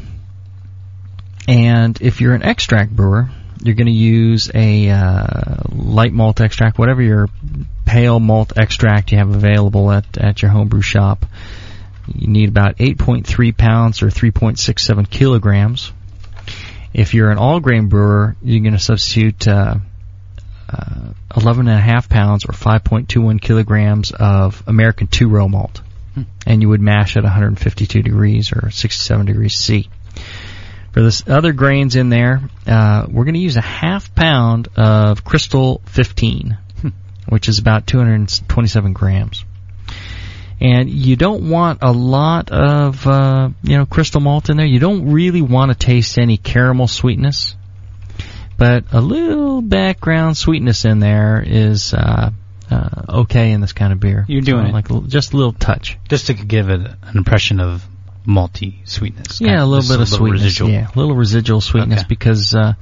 [1.48, 3.30] and if you're an extract brewer,
[3.62, 7.30] you're going to use a uh, light malt extract, whatever your
[7.86, 11.26] pale malt extract you have available at at your homebrew shop.
[12.14, 15.92] You need about 8.3 pounds or 3.67 kilograms.
[16.94, 19.76] If you're an all grain brewer, you're going to substitute uh,
[20.70, 25.82] uh, 11.5 pounds or 5.21 kilograms of American two row malt,
[26.48, 29.90] and you would mash at 152 degrees or 67 degrees C.
[30.94, 35.26] For this other grains in there, uh, we're going to use a half pound of
[35.26, 36.58] Crystal 15,
[37.28, 39.44] which is about 227 grams.
[40.62, 44.66] And you don't want a lot of, uh, you know, crystal malt in there.
[44.66, 47.56] You don't really want to taste any caramel sweetness.
[48.58, 52.32] But a little background sweetness in there is, uh,
[52.72, 54.26] uh, okay in this kind of beer.
[54.28, 54.74] You're doing So, it.
[54.74, 55.98] Like just a little touch.
[56.08, 57.86] Just to give it an impression of
[58.26, 59.42] malty sweetness.
[59.42, 60.42] Yeah, a little bit of sweetness.
[60.44, 60.70] Residual.
[60.72, 62.08] Yeah, a little residual sweetness Okay.
[62.08, 62.74] because, uh,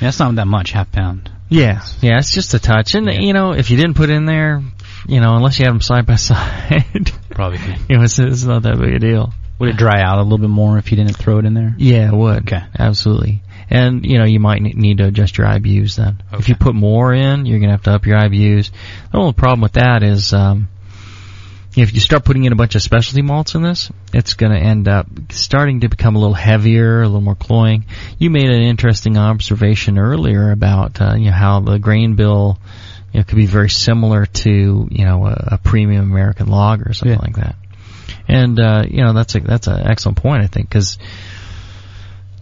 [0.00, 1.28] Yeah, That's not that much, half pound.
[1.48, 3.20] Yeah, yeah, it's just a touch, and Yeah.
[3.20, 4.62] you know, if you didn't put in there,
[5.08, 7.58] you know, unless you had them side by side, Probably.
[7.88, 9.32] you know, it's, it's not that big a deal.
[9.58, 11.74] Would it dry out a little bit more if you didn't throw it in there?
[11.78, 12.42] Yeah, it would.
[12.42, 12.62] Okay.
[12.78, 13.42] absolutely.
[13.70, 16.22] And you know, you might need to adjust your IBUs then.
[16.32, 18.70] If you put more in, you're gonna have to up your IBUs.
[19.10, 20.68] The only problem with that is, um,
[21.76, 24.58] if you start putting in a bunch of specialty malts in this, it's going to
[24.58, 27.84] end up starting to become a little heavier, a little more cloying.
[28.18, 32.58] You made an interesting observation earlier about uh, you know how the grain bill
[33.16, 36.92] you know, could be very similar to you know a, a premium American lager or
[36.92, 37.24] something Yeah.
[37.24, 37.56] like that.
[38.28, 40.98] And uh, you know that's a that's an excellent point I think because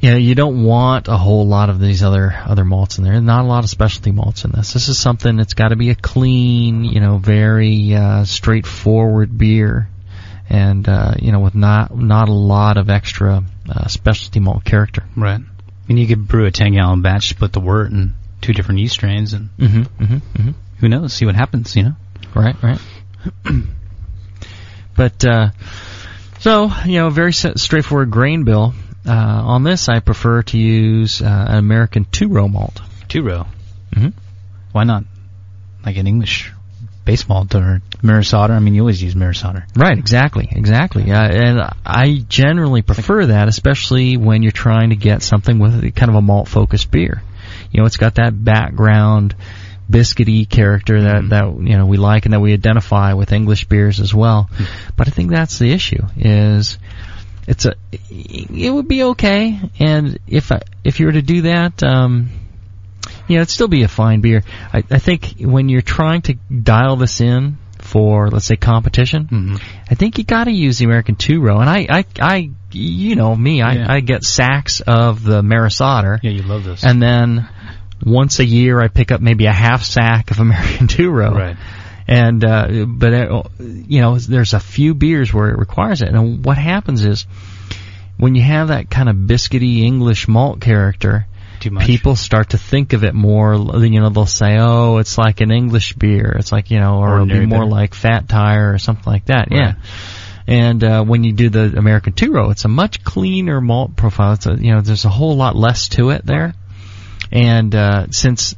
[0.01, 3.21] you know you don't want a whole lot of these other other malts in there.
[3.21, 4.73] Not a lot of specialty malts in this.
[4.73, 9.89] This is something that's got to be a clean, you know, very uh, straightforward beer,
[10.51, 15.05] and uh, you know with not not a lot of extra uh, specialty malt character.
[15.17, 15.41] Right.
[15.41, 18.81] I mean, you could brew a 10 gallon batch, split the wort in two different
[18.81, 19.83] yeast strains, and Mm-hmm.
[20.03, 20.15] Mm-hmm.
[20.15, 20.51] mm-hmm.
[20.85, 21.93] Who knows, see what happens, you know?
[22.35, 22.79] Right, right.
[24.97, 25.49] but uh,
[26.41, 28.75] so you know, very straightforward grain bill.
[29.07, 32.83] Uh, on this, I prefer to use uh, an American two row malt.
[33.09, 33.47] Two row.
[33.93, 34.13] Mhm.
[34.73, 35.05] Why not?
[35.87, 36.53] Like an English
[37.07, 38.53] base malt or Otter?
[38.53, 39.67] I mean, you always use Maris Otter.
[39.75, 41.11] Right, exactly, exactly.
[41.11, 46.11] Uh, and I generally prefer that, especially when you're trying to get something with kind
[46.11, 47.23] of a malt focused beer.
[47.71, 49.35] You know, it's got that background
[49.91, 54.01] biscuity character that that you know we like and that we identify with English beers
[54.01, 54.49] as well.
[54.97, 56.79] But I think that's the issue is
[57.47, 57.75] it's a
[58.11, 62.31] it would be okay and if I, if you were to do that um
[63.29, 64.43] you know, it'd still be a fine beer.
[64.73, 69.57] I, I think when you're trying to dial this in for, let's say, competition, Mm-hmm.
[69.91, 71.59] I think you got to use the American two row.
[71.61, 73.87] And I, I, I, you know me, I, Yeah.
[73.93, 76.85] I get sacks of the Maris Otter, Yeah, you love this.
[76.85, 77.49] and then
[78.05, 81.33] once a year I pick up maybe a half sack of American two row.
[81.33, 81.57] right.
[82.07, 86.09] And uh, but uh, you know, there's a few beers where it requires it.
[86.11, 87.27] And what happens is
[88.19, 91.27] when you have that kind of biscuity English malt character,
[91.61, 91.87] Too much.
[91.87, 93.55] people start to think of it more.
[93.55, 97.15] You know, they'll say, "Oh, it's like an English beer." It's like you know, or
[97.15, 97.71] it'll be more beer.
[97.71, 99.49] like Fat Tire or something like that.
[99.51, 99.75] Yeah.
[100.47, 104.35] And uh, when you do the American two row, it's a much cleaner malt profile.
[104.35, 106.53] It's a, you know, there's a whole lot less to it there.
[107.35, 108.55] And uh, since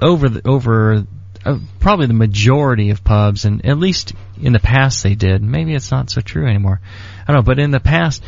[0.00, 1.06] over the, over
[1.44, 5.42] uh, probably the majority of pubs, and at least in the past they did.
[5.42, 6.80] Maybe it's not so true anymore.
[7.22, 8.22] I don't know, but in the past,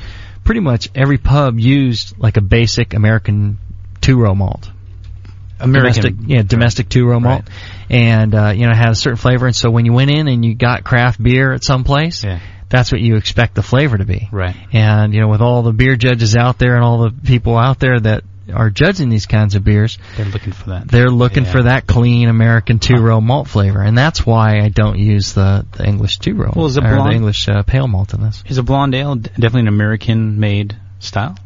[0.44, 3.58] pretty much every pub used like a basic American
[4.00, 4.70] two row malt.
[5.60, 7.44] American, domestic, yeah, domestic two row malt,
[7.88, 9.46] and uh, you know had a certain flavor.
[9.46, 12.40] And so when you went in and you got craft beer at some place, Yeah.
[12.68, 14.28] that's what you expect the flavor to be.
[14.32, 14.56] Right.
[14.72, 17.78] And you know, with all the beer judges out there and all the people out
[17.78, 20.88] there that are judging these kinds of beers, They're looking for that.
[20.88, 21.52] they're looking Yeah.
[21.52, 25.64] for that clean American two row malt flavor, and that's why I don't use the,
[25.72, 27.14] the English two row Well, is it or the blonde?
[27.14, 28.42] English uh, pale malt in this.
[28.46, 31.36] Is a blonde ale definitely an American made style?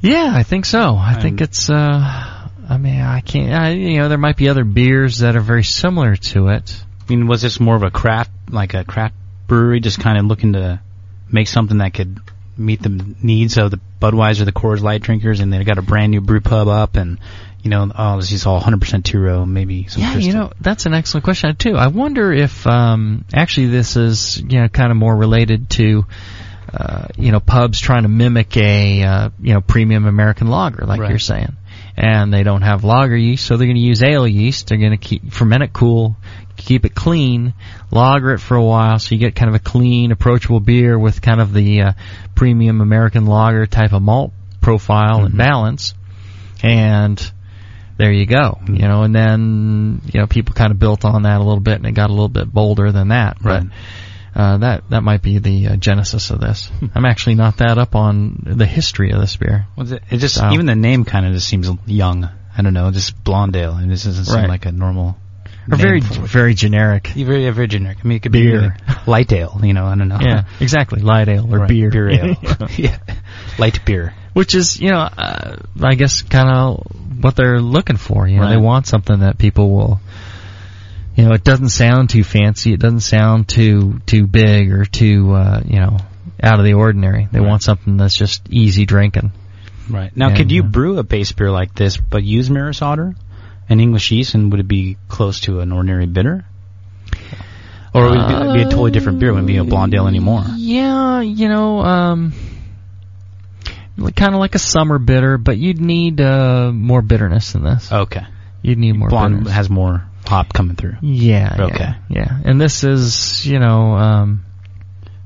[0.00, 0.96] Yeah, I think so.
[0.96, 1.68] I think it's.
[1.70, 2.34] uh
[2.70, 3.50] I mean, I can't.
[3.52, 6.84] I, you know, there might be other beers that are very similar to it.
[7.00, 9.14] I mean, was this more of a craft, like a craft
[9.46, 10.78] brewery, just kind of looking to
[11.32, 12.18] make something that could
[12.58, 16.10] meet the needs of the Budweiser, the Coors Light drinkers, and they got a brand
[16.10, 17.18] new brew pub up, and
[17.62, 20.02] you know, oh, this is all 100% two row, maybe some.
[20.02, 21.76] Yeah, you know, that's an excellent question too.
[21.76, 26.06] I wonder if um, actually this is you know kind of more related to
[26.72, 31.00] uh, you know pubs trying to mimic a uh, you know premium American lager, like
[31.00, 31.10] Right.
[31.10, 31.56] you're saying,
[31.96, 34.68] and they don't have lager yeast, so they're going to use ale yeast.
[34.68, 36.16] They're going to keep ferment it cool,
[36.58, 37.54] keep it clean,
[37.90, 41.22] lager it for a while, so you get kind of a clean, approachable beer with
[41.22, 41.92] kind of the uh,
[42.34, 45.94] premium American lager type of malt profile and balance,
[46.62, 47.32] and
[47.96, 48.58] there you go.
[48.66, 51.76] You know, and then you know people kind of built on that a little bit,
[51.76, 53.38] and it got a little bit bolder than that.
[53.42, 53.62] Right.
[53.62, 56.70] But uh, that that might be the uh, genesis of this.
[56.94, 59.66] I'm actually not that up on the history of this beer.
[59.76, 60.52] Was it, it just Style.
[60.52, 62.28] even the name kind of just seems young.
[62.56, 65.16] I don't know, just Blondale, and this doesn't seem like a normal.
[65.70, 67.08] Or very very generic.
[67.08, 67.98] Very, very generic.
[68.02, 68.60] I mean, it could Beer.
[68.60, 69.86] be like light ale, you know.
[69.86, 70.18] I don't know.
[70.20, 71.00] Yeah, exactly.
[71.00, 71.90] Light ale or Right, beer.
[71.90, 72.36] Beer ale.
[72.76, 72.98] yeah,
[73.58, 74.14] light beer.
[74.32, 76.86] Which is, you know, uh, I guess kind of
[77.22, 78.26] what they're looking for.
[78.28, 78.50] You know, Right.
[78.50, 80.00] they want something that people will.
[81.16, 82.72] You know, it doesn't sound too fancy.
[82.72, 85.96] It doesn't sound too too big or too uh, you know
[86.42, 87.26] out of the ordinary.
[87.32, 87.48] They Right.
[87.48, 89.32] want something that's just easy drinking.
[89.90, 90.16] Right.
[90.16, 93.16] Now, And, could you uh, brew a base beer like this, but use Maris Otter
[93.68, 96.44] and English yeast, and would it be close to an ordinary bitter?
[97.94, 99.30] Or would it be, be a totally different beer?
[99.30, 100.44] It wouldn't be a blonde ale anymore.
[100.56, 102.32] Yeah, you know, um,
[104.14, 107.90] kind of like a summer bitter, but you'd need uh, more bitterness than this.
[107.90, 108.22] Okay.
[108.62, 109.54] You'd need more blonde bitterness.
[109.54, 110.96] has more hop coming through.
[111.00, 111.78] yeah, Okay.
[111.78, 112.38] yeah, yeah.
[112.44, 114.44] And this is, you know, um,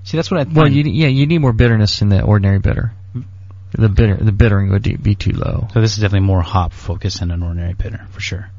[0.04, 0.50] See, that's what I.
[0.50, 2.92] well, you yeah, you need more bitterness in the ordinary bitter.
[3.72, 5.68] The bitter, the bittering would be- too low.
[5.72, 8.50] so this is definitely more hop focused than an ordinary bitter for sure.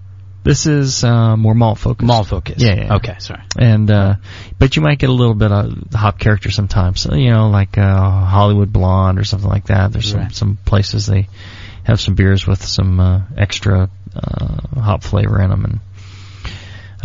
[0.43, 2.05] This is uh, more malt focused.
[2.05, 2.59] Malt focused.
[2.59, 2.95] Yeah, yeah, yeah.
[2.95, 3.15] Okay.
[3.19, 3.41] Sorry.
[3.57, 4.15] and uh,
[4.59, 6.99] but you might get a little bit of hop character sometimes.
[6.99, 9.93] So, you know, like uh, Hollywood Blonde or something like that.
[9.93, 10.35] There's some Right.
[10.35, 11.29] some places they
[11.83, 15.79] have some beers with some uh, extra uh, hop flavor in them, and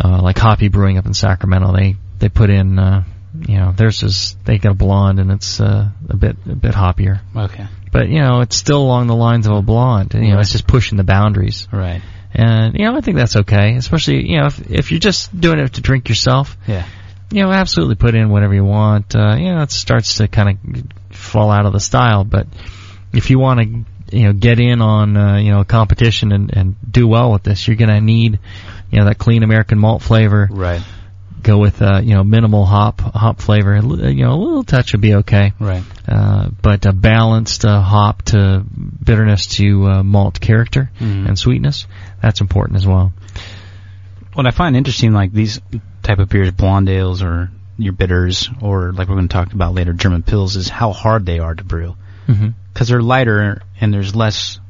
[0.03, 2.79] uh, like Hoppy Brewing up in Sacramento, they they put in.
[2.79, 3.05] Uh,
[3.47, 6.73] you know, theirs is they got a blonde and it's uh, a bit a bit
[6.75, 7.67] hoppier, Okay.
[7.93, 10.15] But you know it's still along the lines of a blonde.
[10.15, 12.03] You know, it's just pushing the boundaries, Right.
[12.35, 13.75] and you know I think that's okay.
[13.77, 16.85] Especially you know if if you're just doing it to drink yourself, Yeah.
[17.31, 19.15] you know, absolutely put in whatever you want.
[19.17, 22.47] Uh, you know, it starts to kind of fall out of the style, but
[23.13, 26.55] if you want to, you know, get in on, uh, you know, a competition and,
[26.57, 28.39] and do well with this, you're going to need,
[28.91, 30.49] you know, that clean American malt flavor.
[30.51, 30.83] Right.
[31.43, 33.75] Go with, uh, you know, minimal hop, hop flavor.
[33.75, 35.53] A You know, a little touch would be okay.
[35.61, 35.83] Right.
[36.07, 38.65] Uh, but a balanced uh, hop to
[39.05, 41.29] bitterness to uh, malt character Mhm.
[41.29, 41.87] and sweetness,
[42.23, 43.13] that's important as well.
[44.35, 45.61] What I find interesting, like these
[46.03, 49.75] type of beers, blonde ales or your bitters, or like we're going to talk about
[49.75, 51.97] later, German Pils, is how hard they are to brew.
[52.73, 54.61] Because they're lighter and there's less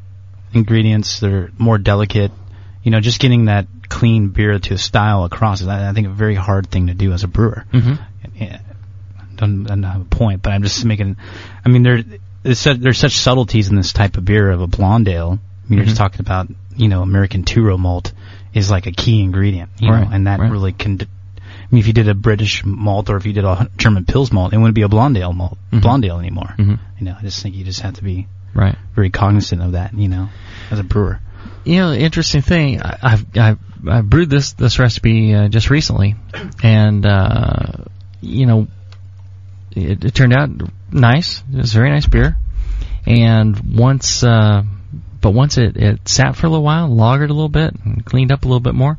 [0.52, 1.20] ingredients.
[1.20, 2.30] They're more delicate.
[2.82, 6.10] You know, just getting that clean beer to style across is, I I think, a
[6.10, 7.64] very hard thing to do as a brewer.
[7.72, 7.94] hmm
[8.36, 8.60] Yeah,
[9.36, 11.16] don't, don't have a point, but I'm just making.
[11.64, 12.02] I mean, there
[12.42, 15.38] there's such, there's such subtleties in this type of beer of a blonde ale.
[15.64, 18.12] I mean, you're just talking about you know American two row malt
[18.54, 20.50] is like a key ingredient, you Right, know, and that right.
[20.50, 20.98] really can.
[21.00, 24.32] I mean, if you did a British malt or if you did a German Pils
[24.32, 25.82] malt, it wouldn't be a blonde ale malt, Mhm.
[25.82, 26.54] blonde ale anymore.
[26.56, 28.74] hmm You know, I just think you just have to be Right.
[28.94, 30.30] very cognizant of that, you know,
[30.70, 31.20] as a brewer.
[31.64, 36.16] You know, interesting thing, I, I've, I've, I brewed this, this recipe, uh, just recently,
[36.62, 37.84] and, uh,
[38.20, 38.68] you know,
[39.72, 40.50] it, it turned out
[40.90, 41.42] nice.
[41.52, 42.36] It was a very nice beer.
[43.06, 44.62] And once, uh,
[45.20, 48.32] but once it, it sat for a little while, lagered a little bit, and cleaned
[48.32, 48.98] up a little bit more,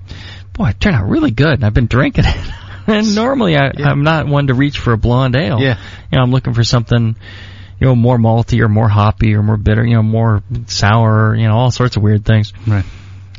[0.53, 2.53] boy, it turned out really good, and I've been drinking it.
[2.87, 3.89] and normally I, Yeah.
[3.89, 5.59] I'm not one to reach for a blonde ale.
[5.59, 5.77] Yeah.
[6.11, 7.15] You know, I'm looking for something,
[7.79, 11.47] you know, more malty or more hoppy or more bitter, you know, more sour, you
[11.47, 12.53] know, all sorts of weird things.
[12.67, 12.85] Right.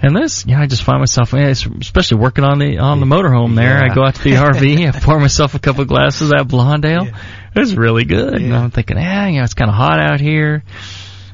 [0.02, 3.84] And this, yeah, I just find myself, especially working on the on the motorhome there.
[3.84, 6.48] I go out to the RV, I pour myself a couple of glasses of that
[6.48, 7.08] blonde ale.
[7.54, 8.32] It's really good.
[8.34, 10.62] And I'm thinking, ah, you know, it's kind of hot out here.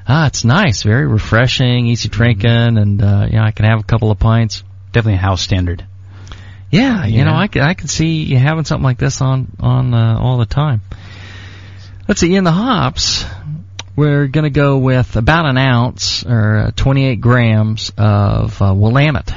[0.09, 3.85] Ah, it's nice, very refreshing, easy drinking, and uh, you know, I can have a
[3.85, 4.64] couple of pints.
[4.92, 5.85] Definitely a house standard.
[6.71, 7.25] Yeah, you Yeah.
[7.25, 10.38] know, I could I can see you having something like this on on uh, all
[10.38, 10.81] the time.
[12.09, 13.25] Let's see, in the hops,
[13.97, 19.35] we're going to go with about an ounce or uh, 28 grams of uh, Willamette.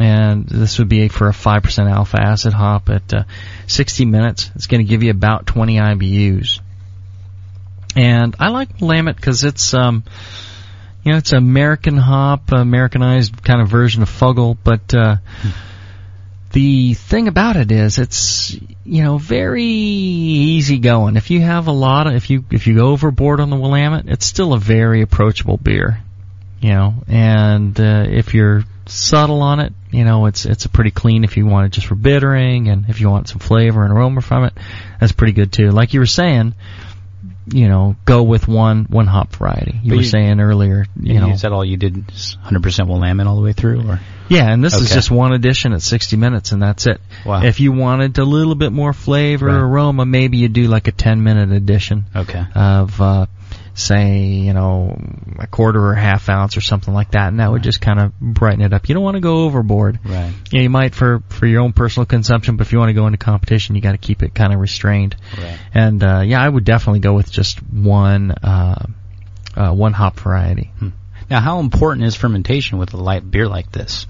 [0.00, 3.22] And this would be for a 5% alpha acid hop at uh,
[3.68, 4.50] 60 minutes.
[4.56, 6.58] It's going to give you about 20 IBUs.
[7.94, 10.02] And I like Willamette because it's, um,
[11.04, 15.16] you know, it's an American hop, Americanized kind of version of Fuggle, but, uh,
[16.52, 21.72] the thing about it is it's you know very easy going if you have a
[21.72, 25.02] lot of if you if you go overboard on the willamette it's still a very
[25.02, 25.98] approachable beer
[26.60, 26.94] you know?
[27.08, 31.36] And uh, if you're subtle on it you know it's it's a pretty clean if
[31.36, 34.44] you want it just for bittering and if you want some flavor and aroma from
[34.44, 34.52] it
[35.00, 35.70] that's pretty good too.
[35.70, 36.54] Like you were saying
[37.46, 41.18] you know go with one one hop variety you But were you- saying earlier you
[41.20, 42.06] know Is that all you did?
[42.06, 45.82] 100% Willamette all the way through, or yeah, and this is just one edition at
[45.82, 47.00] 60 minutes, and that's it.
[47.26, 47.42] Wow.
[47.42, 49.56] If you wanted a little bit more flavor, Right.
[49.56, 52.44] aroma, maybe you do like a 10 minute edition okay?
[52.54, 53.26] of, uh,
[53.74, 54.98] say, you know,
[55.38, 58.18] a quarter or half ounce or something like that, and that would just kind of
[58.20, 58.88] brighten it up.
[58.88, 59.98] You don't want to go overboard.
[60.04, 60.32] Right.
[60.50, 63.06] Yeah, you might for for your own personal consumption, but if you want to go
[63.06, 65.16] into competition, you got to keep it kind of restrained.
[65.38, 65.58] Right.
[65.74, 68.86] And uh, yeah, I would definitely go with just one uh,
[69.56, 70.70] uh, one hop variety.
[71.30, 74.06] Now, how important is fermentation with a light beer like this?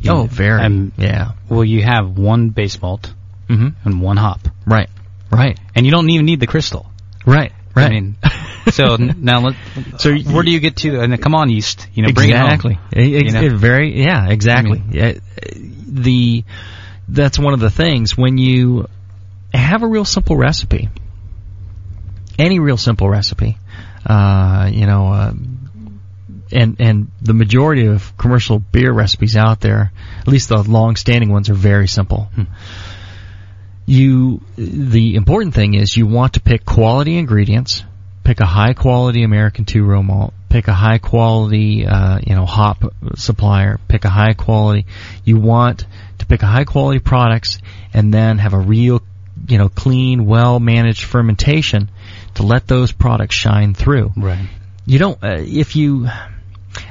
[0.00, 0.60] You Oh, know, very.
[0.62, 1.32] um, yeah.
[1.48, 3.12] well, you have one base malt
[3.48, 4.88] hmm and one hop, Right.
[5.30, 5.58] Right.
[5.74, 6.86] and you don't even need the crystal.
[7.26, 7.52] Right.
[7.74, 7.86] Right.
[7.86, 8.16] I mean,
[8.70, 9.56] so now let,
[9.98, 11.00] So y- where do you get to?
[11.00, 11.88] And come on, East.
[11.94, 12.48] you know, bring it home.
[12.92, 13.42] You know?
[13.42, 14.82] it very yeah, exactly.
[14.86, 15.12] I Yeah,
[15.86, 16.44] the
[17.08, 18.86] that's one of the things when you
[19.52, 20.88] have a real simple recipe.
[22.38, 23.58] Any real simple recipe,
[24.06, 25.32] uh, you know, uh,
[26.50, 31.50] and and the majority of commercial beer recipes out there, at least the long-standing ones,
[31.50, 32.30] are very simple.
[33.84, 37.82] You, the important thing is you want to pick quality ingredients,
[38.24, 42.46] pick a high quality American two row malt, pick a high quality, uh, you know,
[42.46, 42.84] hop
[43.16, 44.86] supplier, pick a high quality.
[45.24, 45.86] You want
[46.18, 47.58] to pick a high quality products
[47.92, 49.02] and then have a real,
[49.48, 51.90] you know, clean, well managed fermentation
[52.34, 54.48] to let those products shine through Right.
[54.86, 56.08] you don't uh, if you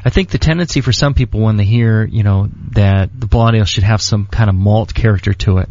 [0.06, 3.56] I think the tendency for some people when they hear, you know, that the blonde
[3.56, 5.70] ale should have some kind of malt character to it,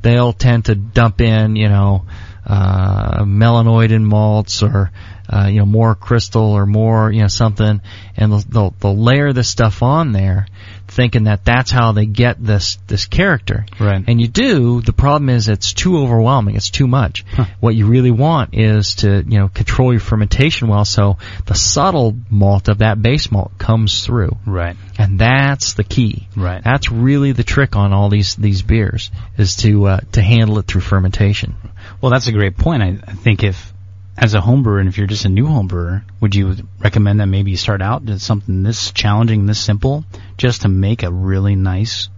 [0.00, 2.06] they'll tend to dump in, you know,
[2.44, 4.90] uh, melanoidin malts or,
[5.28, 7.80] uh, you know, more crystal or more, you know, something,
[8.16, 10.46] and they'll, they'll, they'll layer this stuff on there,
[10.92, 13.66] thinking that that's how they get this, this character.
[13.80, 14.04] Right.
[14.06, 17.24] And you do, the problem is it's too overwhelming, it's too much.
[17.60, 22.16] What you really want is to, you know, control your fermentation well so the subtle
[22.30, 24.36] malt of that base malt comes through.
[24.46, 24.76] Right.
[24.98, 26.28] And that's the key.
[26.36, 26.62] Right.
[26.62, 30.66] That's really the trick on all these, these beers, is to, uh, to handle it
[30.66, 31.54] through fermentation.
[32.00, 32.82] Well, that's a great point.
[32.82, 33.72] I, I think if,
[34.16, 37.20] as a home brewer, and if you're just a new home brewer, would you recommend
[37.20, 40.04] that maybe you start out with something this challenging, this simple,
[40.36, 42.08] just to make a really nice,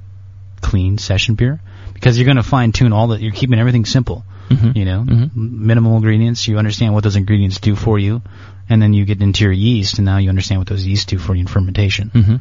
[0.61, 1.61] clean session beer?
[1.92, 3.20] Because you're going to fine tune all that.
[3.20, 4.24] You're keeping everything simple.
[4.48, 4.76] Mhm.
[4.76, 5.35] You know, Mhm.
[5.35, 6.46] Minimal ingredients.
[6.48, 8.20] You understand what those ingredients do for you,
[8.68, 11.18] and then you get into your yeast, and now you understand what those yeast do
[11.18, 12.11] for you in fermentation.
[12.14, 12.37] Mm-hmm.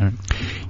[0.00, 0.10] Uh,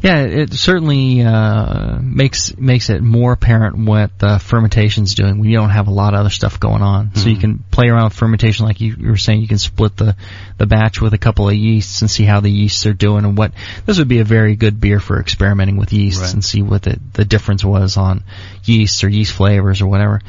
[0.02, 5.56] Yeah, it certainly uh, makes makes it more apparent what the fermentation's doing when you
[5.56, 7.14] don't have a lot of other stuff going on.
[7.14, 9.40] So you can play around with fermentation, like you, were saying.
[9.40, 10.16] You can split the
[10.58, 13.38] the batch with a couple of yeasts and see how the yeasts are doing, and
[13.38, 13.52] what
[13.86, 16.34] this would be a very good beer for experimenting with yeasts Right.
[16.34, 18.24] and see what the the difference was on
[18.64, 20.20] yeasts or yeast flavors or whatever.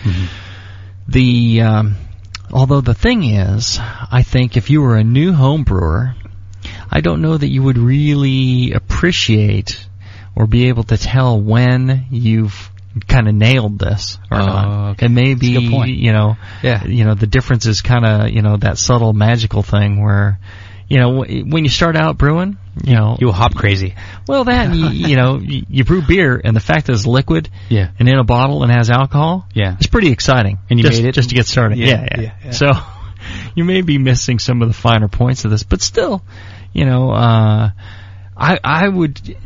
[1.08, 1.96] The um,
[2.52, 6.16] although the thing is, I think if you were a new home brewer,
[6.92, 9.86] I don't know that you would really appreciate
[10.36, 12.70] or be able to tell when you've
[13.08, 14.90] kind of nailed this or Oh, not.
[14.92, 15.06] okay.
[15.08, 15.92] It may That's a good be, point.
[15.92, 16.86] you know, Yeah.
[16.86, 20.40] you know, the difference is kind of, you know, that subtle magical thing where,
[20.88, 23.96] you know, wh- when you start out brewing, you know, you will hop crazy.
[24.28, 27.50] well, that you, you know, you, you brew beer and the fact that it's liquid
[27.70, 27.90] Yeah.
[28.00, 29.74] and in a bottle and has alcohol, Yeah.
[29.78, 30.60] it's pretty exciting.
[30.70, 31.16] And you just, made it?
[31.16, 31.78] just to get started.
[31.80, 32.22] Yeah, Yeah, yeah.
[32.22, 32.52] yeah, yeah.
[32.52, 32.72] So
[33.56, 36.24] you may be missing some of the finer points of this, but still,
[36.74, 37.70] you know, uh,
[38.38, 39.38] I I would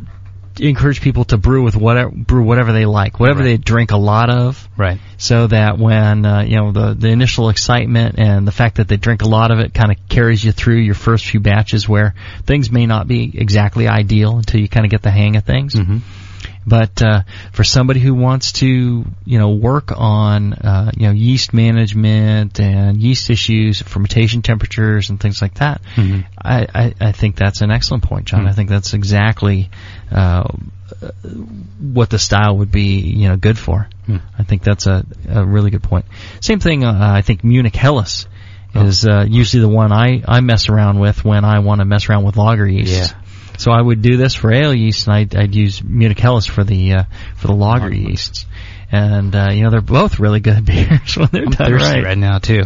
[0.60, 3.44] encourage people to brew with whatever brew whatever they like, whatever Right.
[3.44, 4.98] they drink a lot of, Right.
[5.16, 8.96] so that when uh, you know the the initial excitement and the fact that they
[8.96, 12.14] drink a lot of it kind of carries you through your first few batches where
[12.44, 15.74] things may not be exactly ideal until you kind of get the hang of things.
[15.74, 15.98] Mm-hmm.
[16.68, 18.66] But uh, for somebody who wants to,
[19.24, 25.18] you know, work on, uh, you know, yeast management and yeast issues, fermentation temperatures, and
[25.20, 26.24] things like that, Mhm.
[26.40, 28.44] I, I, I think that's an excellent point, John.
[28.44, 28.48] Mm.
[28.48, 29.70] I think that's exactly
[30.12, 30.48] uh,
[31.80, 33.88] what the style would be, you know, good for.
[34.06, 34.20] Mm.
[34.38, 36.06] I think that's a, a really good point.
[36.40, 36.84] Same thing.
[36.84, 38.26] Uh, I think Munich Helles
[38.74, 38.84] Oh.
[38.84, 42.06] is uh, usually the one I, I mess around with when I want to mess
[42.10, 42.92] around with lager yeast.
[43.14, 43.18] Yeah.
[43.58, 46.64] So I would do this for ale yeast, and I'd, I'd use Munich Helles for
[46.64, 47.02] the uh,
[47.36, 48.46] for the lager yeasts.
[48.90, 52.04] And uh, you know they're both really good beers when they're I'm done thirsty right.
[52.04, 52.18] right.
[52.18, 52.62] now too.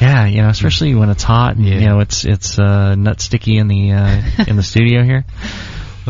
[0.00, 1.56] Yeah, you know, especially when it's hot.
[1.56, 1.78] And, Yeah.
[1.78, 5.24] You know, it's it's uh, nut sticky in the uh, in the studio here.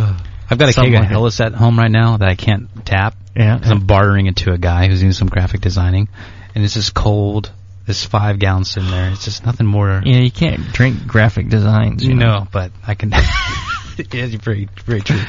[0.50, 1.12] I've got a Something keg of like it.
[1.12, 3.56] Helles at home right now that I can't tap Yeah.
[3.56, 6.08] because I'm bartering it to a guy who's doing some graphic designing,
[6.54, 7.50] and it's just cold.
[7.86, 9.10] There's five gallons in there.
[9.10, 10.00] It's just nothing more.
[10.04, 12.04] Yeah, you can't drink graphic designs.
[12.04, 13.12] You know, but I can.
[14.12, 15.20] yeah, you're very, very true.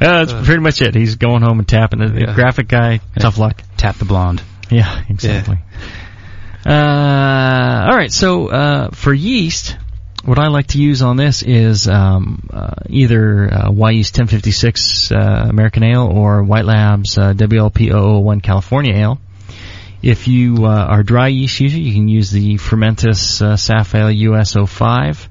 [0.00, 0.96] Yeah, that's pretty much it.
[0.96, 2.34] He's going home and tapping the, Yeah.
[2.34, 3.62] Graphic guy, tough luck.
[3.76, 4.42] Tap the blonde.
[4.68, 5.58] Yeah, exactly.
[6.66, 9.76] Uh, all right, so uh, for yeast,
[10.24, 15.46] what I like to use on this is um, uh, either uh, Wyeast 1056 uh,
[15.48, 19.20] American Ale or White Labs uh, WLP 001 California Ale.
[20.02, 24.56] If you uh, are dry yeast user, you can use the Fermentis uh, Safale US
[24.56, 25.28] 05.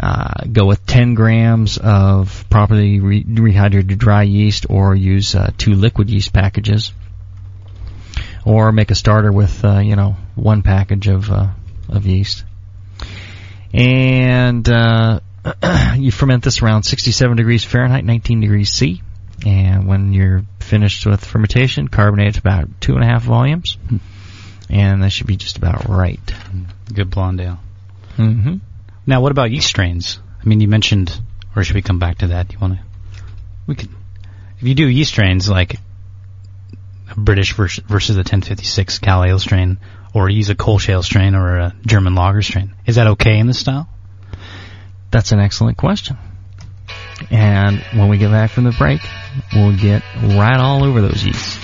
[0.00, 5.74] Uh, go with 10 grams of properly re- rehydrated dry yeast or use uh, two
[5.74, 6.92] liquid yeast packages
[8.48, 11.48] or make a starter with uh, you know one package of uh,
[11.88, 12.44] of yeast,
[13.74, 15.20] and uh,
[15.96, 19.02] you ferment this around 67 degrees Fahrenheit, 19 degrees C,
[19.44, 23.76] and when you're finished with fermentation, carbonate it about two and a half volumes,
[24.70, 26.20] and that should be just about right.
[26.92, 27.58] Good blonde ale.
[28.16, 28.56] Mm-hmm.
[29.08, 30.20] Now, what about yeast strains?
[30.38, 31.18] I mean, you mentioned,
[31.56, 32.52] or should we come back to that?
[32.52, 32.84] You want to?
[33.66, 33.88] We could.
[34.58, 35.76] If you do yeast strains like
[37.10, 39.78] a British vers- versus a 1056 Cal Ale strain,
[40.12, 43.46] or use a Kolsch Ale strain or a German Lager strain, is that okay in
[43.46, 43.88] this style?
[45.10, 46.18] That's an excellent question.
[47.30, 49.00] And when we get back from the break,
[49.54, 51.58] we'll get right all over those yeasts.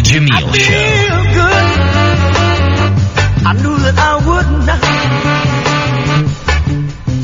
[0.00, 0.72] The Jamil Show.
[1.36, 1.66] Good.
[3.44, 4.64] I knew that I wouldn't.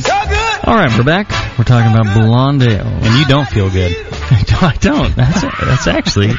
[0.03, 0.61] So good.
[0.68, 1.31] All right, we're back.
[1.59, 2.87] We're talking about blonde ale.
[2.87, 3.97] And you don't feel good.
[4.61, 5.16] I don't.
[5.16, 6.35] That's that's actually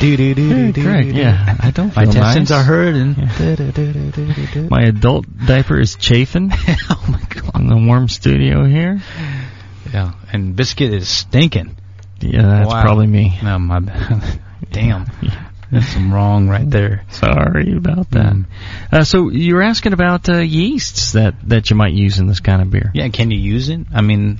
[0.00, 1.06] do do do correct.
[1.08, 1.94] Yeah, I don't.
[1.94, 2.60] My feel intestines nice.
[2.60, 3.14] are hurting.
[4.68, 6.50] My adult diaper is chafing
[6.90, 7.54] oh my god.
[7.60, 9.00] in the warm studio here.
[9.92, 11.76] Yeah, and biscuit is stinking.
[12.20, 12.82] Yeah, that's Wow.
[12.82, 13.38] probably me.
[13.44, 14.40] No, my bad.
[14.74, 15.06] Damn.
[15.70, 17.04] That's some wrong right there.
[17.10, 18.32] Sorry about that.
[18.32, 18.44] Mm.
[18.92, 22.40] Uh, so you were asking about uh, yeasts that that you might use in this
[22.40, 22.90] kind of beer.
[22.94, 23.80] Yeah, can you use it?
[23.92, 24.38] I mean,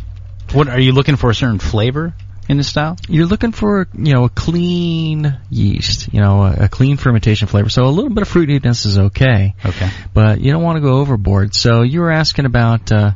[0.53, 1.31] what are you looking for?
[1.31, 2.15] A certain flavor
[2.49, 2.97] in this style?
[3.09, 7.69] You're looking for you know a clean yeast, you know a, a clean fermentation flavor.
[7.71, 9.55] So a little bit of fruitiness is okay.
[9.65, 9.91] Okay.
[10.13, 11.55] but you don't want to go overboard.
[11.55, 13.13] So you were asking about uh,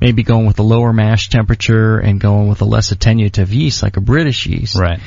[0.00, 3.96] maybe going with a lower mash temperature and going with a less attenuative yeast, like
[3.96, 5.00] a British yeast, Right.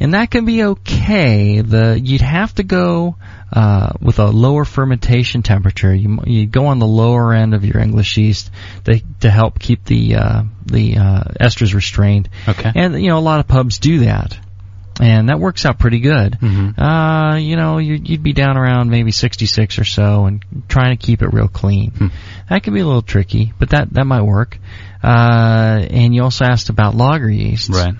[0.00, 1.60] And that can be okay.
[1.60, 3.16] The you'd have to go
[3.52, 5.94] uh, with a lower fermentation temperature.
[5.94, 8.50] You you go on the lower end of your English yeast
[8.84, 12.28] to to help keep the uh, the uh, esters restrained.
[12.48, 12.70] Okay.
[12.74, 14.38] And you know a lot of pubs do that,
[15.00, 16.38] and that works out pretty good.
[16.40, 16.74] Mhm.
[16.78, 21.06] Uh, you know you'd, you'd be down around maybe 66 or so, and trying to
[21.06, 21.90] keep it real clean.
[21.90, 22.06] Hmm.
[22.50, 24.58] That can be a little tricky, but that that might work.
[25.02, 27.70] Uh, and you also asked about lager yeasts.
[27.70, 27.94] Right.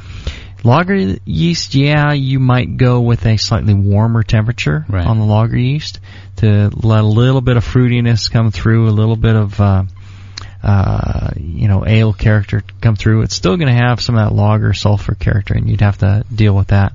[0.64, 5.06] Lager yeast, yeah, you might go with a slightly warmer temperature Right.
[5.06, 6.00] on the lager yeast
[6.36, 9.84] to let a little bit of fruitiness come through, a little bit of, uh,
[10.62, 13.22] uh, you know, ale character come through.
[13.22, 16.24] It's still going to have some of that lager sulfur character, and you'd have to
[16.34, 16.92] deal with that.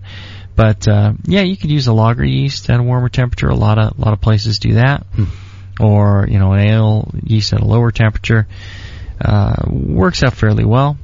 [0.56, 3.48] But uh, yeah, you could use a lager yeast at a warmer temperature.
[3.48, 5.06] A lot of a lot of places do that,
[5.80, 8.46] or you know, an ale yeast at a lower temperature.
[9.20, 10.98] Uh, works out fairly well.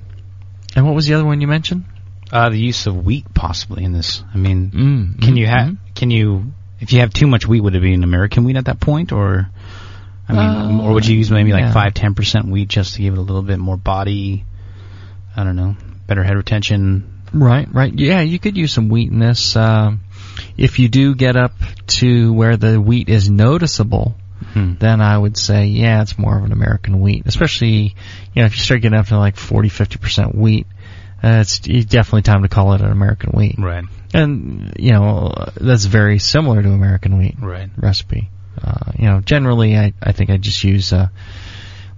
[0.76, 1.86] And what was the other one you mentioned?
[2.32, 4.24] Uh, the use of wheat possibly in this.
[4.34, 5.70] I mean, Mm, can mm, you have?
[5.70, 5.78] mm.
[5.96, 6.52] Can you?
[6.80, 9.12] If you have too much wheat, would it be an American wheat at that point,
[9.12, 9.50] or?
[10.28, 11.72] I mean, Uh, or would you use maybe like yeah.
[11.74, 14.46] five, ten percent wheat just to give it a little bit more body?
[15.36, 15.76] I don't know,
[16.08, 17.04] better head retention.
[17.34, 17.94] Right, right.
[17.94, 19.56] Yeah, you could use some wheat in this.
[19.56, 20.02] Um,
[20.58, 21.54] if you do get up
[22.00, 24.16] to where the wheat is noticeable,
[24.54, 24.74] Hmm.
[24.80, 27.24] then I would say, yeah, it's more of an American wheat.
[27.26, 27.94] Especially,
[28.34, 30.66] you know, if you start getting up to like 40, 50% wheat,
[31.24, 33.56] uh, it's definitely time to call it an American wheat.
[33.58, 37.70] Right, And, you know, that's very similar to American wheat right.
[37.78, 38.30] recipe.
[38.62, 41.08] Uh, you know, generally I, I think I just use, uh,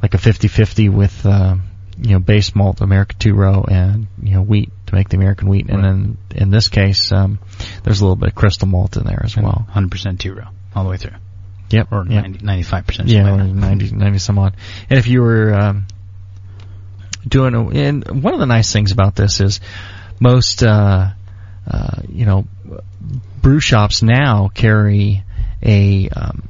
[0.01, 1.55] like a 50-50 with, uh,
[1.99, 5.47] you know, base malt, America two row, and, you know, wheat to make the American
[5.49, 5.69] wheat.
[5.69, 7.39] And then in this case, um,
[7.83, 9.67] there's a little bit of crystal malt in there as well.
[9.69, 10.45] hundred percent two row
[10.75, 11.15] all the way through,
[11.69, 11.87] Yep.
[11.91, 12.41] or yep.
[12.41, 13.09] 95 percent.
[13.09, 14.55] Yeah, or 90, 90 some odd.
[14.89, 15.85] And if you were um,
[17.27, 19.59] doing, and one of the nice things about this is
[20.19, 21.09] most, uh,
[21.69, 22.47] uh, you know,
[23.41, 25.23] brew shops now carry
[25.63, 26.49] a um,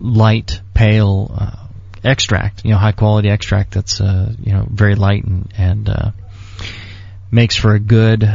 [0.00, 1.66] light, pale uh,
[2.04, 6.10] extract, you know, high quality extract that's, uh, you know, very light and, and uh,
[7.30, 8.28] makes for a good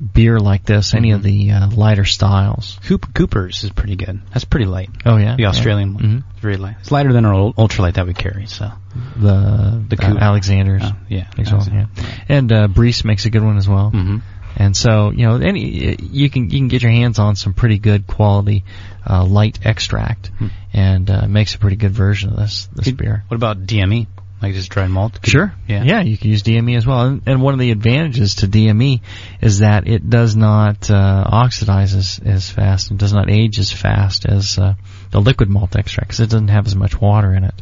[0.00, 0.94] beer like this.
[0.94, 2.78] Any of the uh, lighter styles.
[2.84, 4.20] Cooper, Cooper's is pretty good.
[4.32, 4.90] That's pretty light.
[5.04, 6.24] Oh yeah, The Australian one, Mhm.
[6.30, 6.76] it's very light.
[6.80, 8.46] It's lighter than our ul- ultralight that we carry.
[8.46, 8.70] So
[9.16, 10.82] the The uh, Alexander's.
[10.82, 11.86] uh, yeah, makes one, yeah.
[12.28, 13.90] And uh, Briess makes a good one as well.
[13.90, 14.18] hmm
[14.56, 17.78] And so you know, any you can you can get your hands on some pretty
[17.78, 18.64] good quality
[19.08, 20.46] uh, light extract, Hmm.
[20.72, 23.24] and uh, makes a pretty good version of this this beer.
[23.28, 24.06] What about DME?
[24.42, 25.20] Like just dried malt?
[25.20, 25.52] Could- Sure.
[25.68, 25.82] Yeah.
[25.84, 27.00] Yeah, you can use DME as well.
[27.02, 29.02] And, and one of the advantages to DME
[29.42, 33.70] is that it does not uh, oxidize as, as fast and does not age as
[33.70, 34.74] fast as uh,
[35.10, 37.54] the liquid malt extract because it doesn't have as much water in it.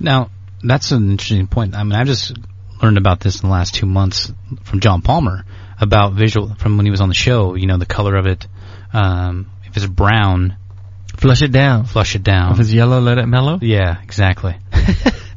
[0.00, 0.30] Now,
[0.62, 1.74] that's an interesting point.
[1.76, 2.36] I mean, I just
[2.82, 4.32] learned about this in the last two months
[4.64, 5.44] from John Palmer
[5.80, 7.54] about visual from when he was on the show.
[7.54, 8.46] You know, the color of it.
[8.92, 10.56] Um, if it's brown,
[11.16, 11.84] Flush it down.
[11.84, 12.52] flush it down.
[12.52, 13.58] If it's yellow, let it mellow.
[13.60, 14.56] yeah, exactly.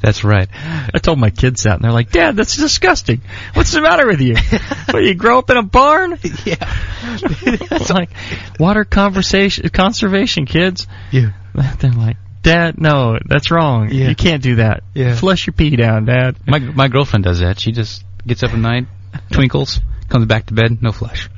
[0.00, 0.48] that's right.
[0.54, 3.20] I told my kids that, and they're like, "Dad, that's disgusting.
[3.54, 4.36] What's the matter with you?
[4.90, 6.56] what, you grow up in a barn?" Yeah.
[7.20, 8.10] It's like
[8.58, 10.86] water conversation conservation, kids.
[11.10, 11.32] Yeah.
[11.80, 13.90] They're like, "Dad, no, that's wrong.
[13.90, 14.08] Yeah.
[14.08, 14.82] You can't do that.
[14.94, 15.14] Yeah.
[15.16, 17.58] Flush your pee down, Dad." My my girlfriend does that.
[17.58, 18.86] She just gets up at night,
[19.32, 21.28] twinkles, comes back to bed, no flush.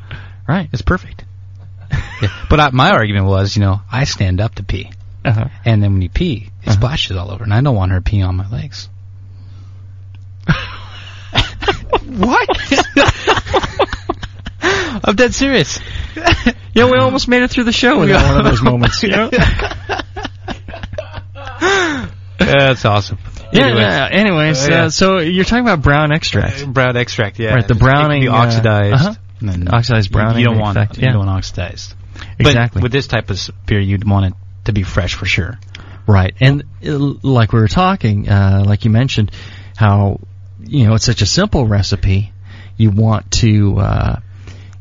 [0.48, 0.68] Right.
[0.72, 1.24] It's perfect.
[2.22, 2.46] yeah.
[2.48, 4.90] But I, my argument was, you know, I stand up to pee,
[5.24, 5.48] Uh-huh.
[5.64, 6.72] and then when you pee, it Uh-huh.
[6.76, 8.88] splashes all over, and I don't want her peeing on my legs.
[12.06, 12.48] What?
[15.04, 15.78] I'm dead serious.
[16.74, 19.02] yeah, we almost made it through the show without one of those moments.
[19.02, 19.30] You know?
[22.38, 23.18] That's awesome.
[23.52, 23.62] Yeah.
[23.66, 23.80] Anyways.
[23.82, 24.08] yeah.
[24.10, 24.84] Anyways, Uh, yeah.
[24.84, 26.66] uh, so you're talking about brown extract.
[26.72, 27.54] brown extract, yeah.
[27.54, 28.94] Right, the browning, uh, oxidized.
[28.94, 29.14] uh-huh.
[29.40, 31.10] and then Oxidized you- browning You don't want effect, you yeah.
[31.12, 31.94] don't want oxidized.
[32.38, 32.82] But Exactly.
[32.82, 34.34] with this type of beer, you'd want it
[34.70, 35.58] to be fresh for sure.
[36.06, 36.34] Right.
[36.40, 39.30] And uh, like we were talking, uh, like you mentioned,
[39.76, 40.20] how,
[40.60, 42.32] you know, it's such a simple recipe.
[42.76, 44.20] You want to, uh,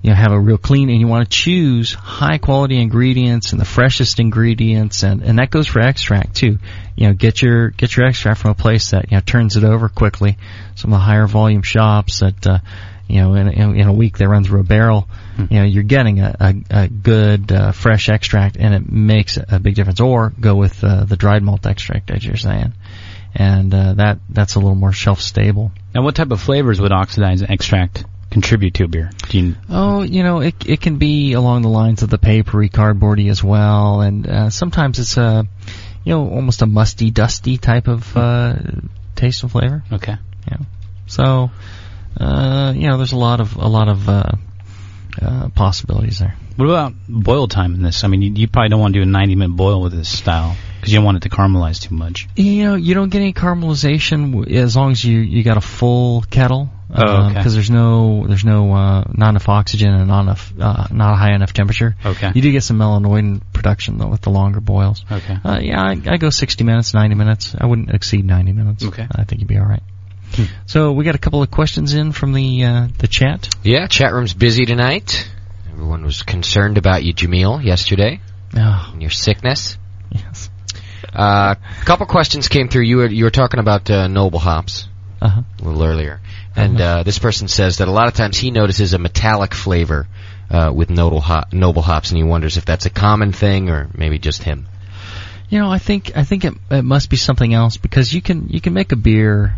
[0.01, 3.59] you know, have a real clean and you want to choose high quality ingredients and
[3.59, 6.57] the freshest ingredients and, and that goes for extract too.
[6.95, 9.63] You know, get your, get your extract from a place that, you know, turns it
[9.63, 10.37] over quickly.
[10.75, 12.59] Some of the higher volume shops that, uh,
[13.10, 15.07] you know, in, in, in a week they run through a barrel.
[15.38, 19.60] You know, you're getting a, a, a good uh, fresh extract, and it makes a
[19.60, 20.01] big difference.
[20.01, 22.74] Or go with uh, the dried malt extract, as you're saying,
[23.34, 25.72] and uh, that that's a little more shelf stable.
[25.95, 29.12] Now, what type of flavors would oxidized extract contribute to a beer?
[29.30, 33.30] You, Oh, you know, it it can be along the lines of the papery, cardboardy
[33.30, 35.47] as well, and uh, sometimes it's a,
[36.03, 38.55] you know, almost a musty, dusty type of uh,
[39.16, 39.84] taste and flavor.
[39.93, 40.18] okay.
[40.51, 40.57] Yeah.
[41.07, 41.49] So,
[42.18, 44.32] uh, you know, there's a lot of a lot of uh,
[45.22, 46.36] uh, possibilities there.
[46.55, 48.03] What about boil time in this?
[48.03, 50.10] I mean, you, you probably don't want to do a 90 minute boil with this
[50.10, 52.28] style because you don't want it to caramelize too much.
[52.36, 56.22] You know, you don't get any caramelization as long as you you got a full
[56.24, 56.70] kettle.
[56.93, 57.36] Oh, okay.
[57.36, 61.16] Because there's no there's no uh, not enough oxygen and not enough uh, not a
[61.16, 61.95] high enough temperature.
[62.05, 62.32] Okay.
[62.34, 65.05] You do get some melanoidin production though with the longer boils.
[65.12, 65.38] Okay.
[65.43, 67.55] Uh, yeah, I, I go 60 minutes, 90 minutes.
[67.60, 68.86] I wouldn't exceed 90 minutes.
[68.86, 69.07] Okay.
[69.12, 69.84] I think you'd be all right.
[70.36, 70.43] Hmm.
[70.65, 73.49] So we got a couple of questions in from the uh, the chat.
[73.63, 75.30] Yeah, chat room's busy tonight.
[75.71, 78.19] Everyone was concerned about you, Jamil, yesterday
[78.55, 79.77] Oh, and your sickness.
[80.11, 80.49] yes.
[81.13, 82.84] Uh, a couple questions came through.
[82.84, 84.88] You were you were talking about uh, noble hops
[85.21, 85.41] Uh-huh.
[85.59, 86.21] a little earlier,
[86.55, 90.07] and uh, this person says that a lot of times he notices a metallic flavor
[90.51, 93.89] uh, with noble hop, noble hops, and he wonders if that's a common thing or
[93.93, 94.67] maybe just him.
[95.49, 98.47] You know, I think I think it, it must be something else because you can
[98.49, 99.55] you can make a beer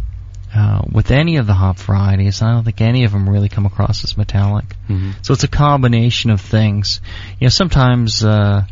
[0.56, 2.42] uh, with any of the hop varieties.
[2.42, 4.66] I don't think any of them really come across as metallic.
[4.90, 5.12] Mm-hmm.
[5.22, 7.00] So it's a combination of things.
[7.40, 8.64] You know, sometimes uh,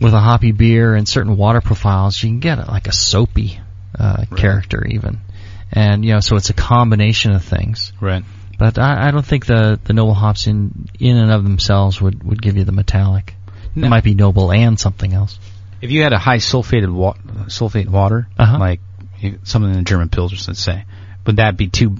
[0.00, 3.60] with a hoppy beer and certain water profiles, you can get a, like a soapy
[3.98, 5.20] uh, character even,
[5.72, 7.92] and you know, so it's a combination of things.
[8.00, 8.24] Right.
[8.58, 12.22] But I, I don't think the the noble hops in in and of themselves would
[12.24, 13.34] would give you the metallic.
[13.74, 13.86] No.
[13.86, 15.38] It might be noble and something else.
[15.80, 18.58] If you had a high sulfated wa- sulfate water, Uh-huh.
[18.58, 18.80] like
[19.44, 20.84] something in the German Pilsners, let's say,
[21.26, 21.96] would that be too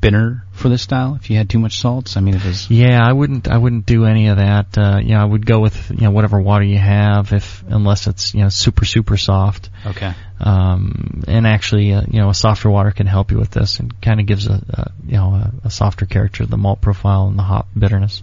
[0.00, 1.16] bitter for this style?
[1.20, 2.70] If you had too much salts, I mean, it is.
[2.70, 3.48] Yeah, I wouldn't.
[3.48, 4.76] I wouldn't do any of that.
[4.76, 8.06] Uh, you know, I would go with you know whatever water you have, if unless
[8.06, 9.70] it's you know super super soft.
[9.86, 10.12] Okay.
[10.40, 14.00] Um, and actually, uh, you know, a softer water can help you with this, and
[14.00, 17.38] kind of gives a, a you know a, a softer character, the malt profile and
[17.38, 18.22] the hop bitterness.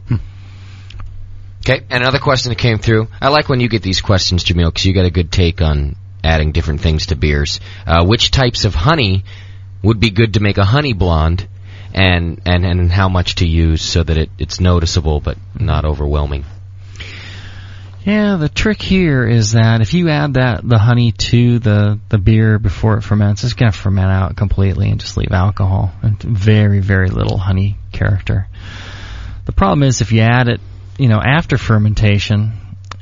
[1.61, 3.07] Okay, and another question that came through.
[3.19, 5.97] I like when you get these questions, Jamil, because you got a good take on
[6.23, 7.59] adding different things to beers.
[7.85, 9.23] Uh, which types of honey
[9.83, 11.47] would be good to make a honey blonde,
[11.93, 16.45] and and and how much to use so that it, it's noticeable but not overwhelming.
[18.05, 22.17] Yeah, the trick here is that if you add that the honey to the the
[22.17, 26.79] beer before it ferments, it's to ferment out completely and just leave alcohol and very
[26.79, 28.47] very little honey character.
[29.43, 30.61] The problem is if you add it,
[30.97, 32.53] you know, after fermentation,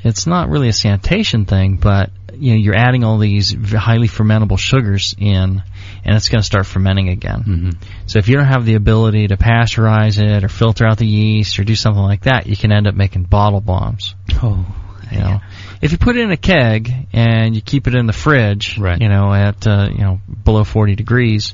[0.03, 4.57] it's not really a sanitation thing, but you know, you're adding all these highly fermentable
[4.59, 5.63] sugars in,
[6.03, 7.39] and it's going to start fermenting again.
[7.39, 7.69] Mm-hmm.
[8.07, 11.57] So if you don't have the ability to pasteurize it or filter out the yeast
[11.59, 14.15] or do something like that, you can end up making bottle bombs.
[14.41, 14.65] Oh.
[15.11, 15.39] You know,
[15.83, 18.99] if you put it in a keg and you keep it in the fridge, Right.
[18.99, 21.53] you know, at uh, you know below 40 degrees,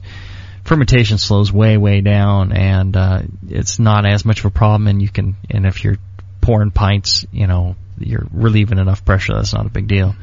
[0.64, 4.88] fermentation slows way way down, and uh, it's not as much of a problem.
[4.88, 5.98] And you can, and if you're
[6.40, 9.34] pouring pints, you know, you're relieving enough pressure.
[9.36, 10.16] That's not a big deal.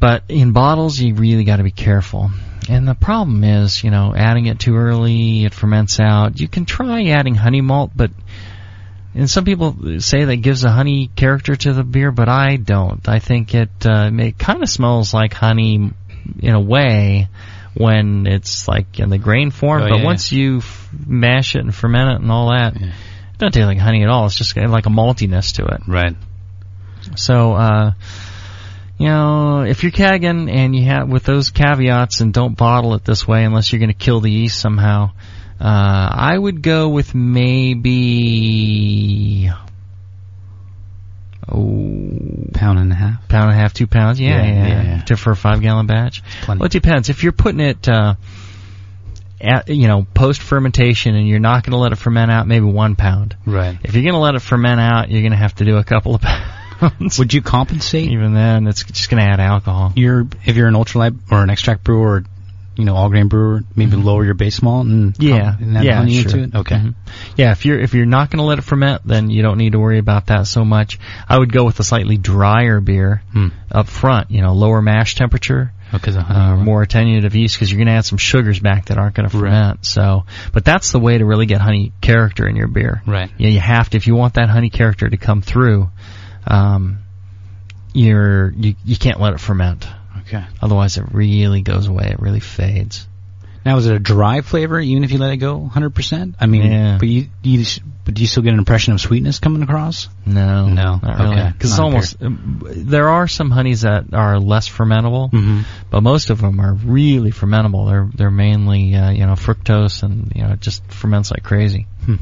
[0.00, 2.30] But in bottles, you really got to be careful.
[2.68, 6.40] And the problem is, you know, adding it too early, it ferments out.
[6.40, 8.10] You can try adding honey malt, but
[9.14, 13.06] and some people say that gives a honey character to the beer, but I don't.
[13.08, 15.90] I think it uh, it kind of smells like honey
[16.38, 17.28] in a way
[17.74, 19.82] when it's like in the grain form.
[19.82, 22.86] Oh, but yeah, once you f- mash it and ferment it and all that, Yeah.
[22.88, 24.26] it doesn't taste like honey at all.
[24.26, 25.82] It's just like a maltiness to it.
[25.88, 26.14] Right.
[27.16, 27.92] So, uh,
[29.00, 33.02] you know, if you're kegging and you have with those caveats and don't bottle it
[33.02, 35.12] this way unless you're going to kill the yeast somehow,
[35.58, 37.80] uh, I would go with maybe
[41.50, 42.10] oh
[42.52, 43.26] Pound and a half.
[43.26, 44.20] pound and a half, two pounds.
[44.20, 45.00] Yeah, Yeah, yeah, yeah, yeah.
[45.04, 46.22] To, for a five gallon batch.
[46.42, 46.58] Plenty.
[46.58, 47.08] Well, it depends.
[47.08, 48.16] If you're putting it, uh,
[49.40, 52.66] at, you know, post fermentation and you're not going to let it ferment out, maybe
[52.66, 53.34] one pound.
[53.46, 53.78] Right.
[53.82, 55.84] If you're going to let it ferment out, you're going to have to do a
[55.84, 56.59] couple of pounds.
[57.18, 59.92] Would you compensate Even then, it's just going to add alcohol.
[59.96, 62.24] your if you're an ultralight or an extract brewer, or,
[62.76, 65.22] you know, all grain brewer, maybe lower your base malt and Mm-hmm.
[65.22, 66.38] Yeah, and add yeah, honey sure.
[66.38, 66.60] into it?
[66.60, 66.76] Okay.
[66.76, 66.94] Mhm.
[67.36, 69.72] Yeah, if you're if you're not going to let it ferment, then you don't need
[69.72, 70.98] to worry about that so much.
[71.28, 73.48] I would go with a slightly drier beer Hmm.
[73.70, 74.30] up front.
[74.30, 77.92] You know, lower mash temperature, Because of uh, more attenuative yeast, because you're going to
[77.94, 79.84] add some sugars back that aren't going to ferment.
[79.84, 83.02] So, but that's the way to really get honey character in your beer.
[83.06, 83.30] Right.
[83.36, 85.90] Yeah, you have to if you want that honey character to come through.
[86.46, 86.98] Um,
[87.92, 89.86] you're you you can't let it ferment.
[90.20, 90.44] Okay.
[90.62, 92.08] Otherwise, it really goes away.
[92.12, 93.06] It really fades.
[93.64, 96.34] Now, is it a dry flavor even if you let it go 100%?
[96.40, 96.96] I mean, Yeah.
[96.98, 97.64] but you, you
[98.06, 100.08] but do you still get an impression of sweetness coming across?
[100.24, 101.36] No, No, not really.
[101.36, 105.60] okay, Because almost um, there are some honeys that are less fermentable, Mm-hmm.
[105.90, 107.88] but most of them are really fermentable.
[107.90, 111.86] They're they're mainly uh, you know fructose and you know it just ferments like crazy.
[112.06, 112.14] Hmm.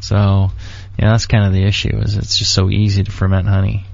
[0.00, 0.52] So
[0.98, 1.96] yeah, that's kind of the issue.
[1.98, 3.84] Is it's just so easy to ferment honey.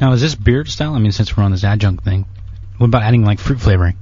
[0.00, 0.94] Now, is this beer style?
[0.94, 2.26] I mean, since we're on this adjunct thing,
[2.78, 3.96] what about adding like fruit flavoring?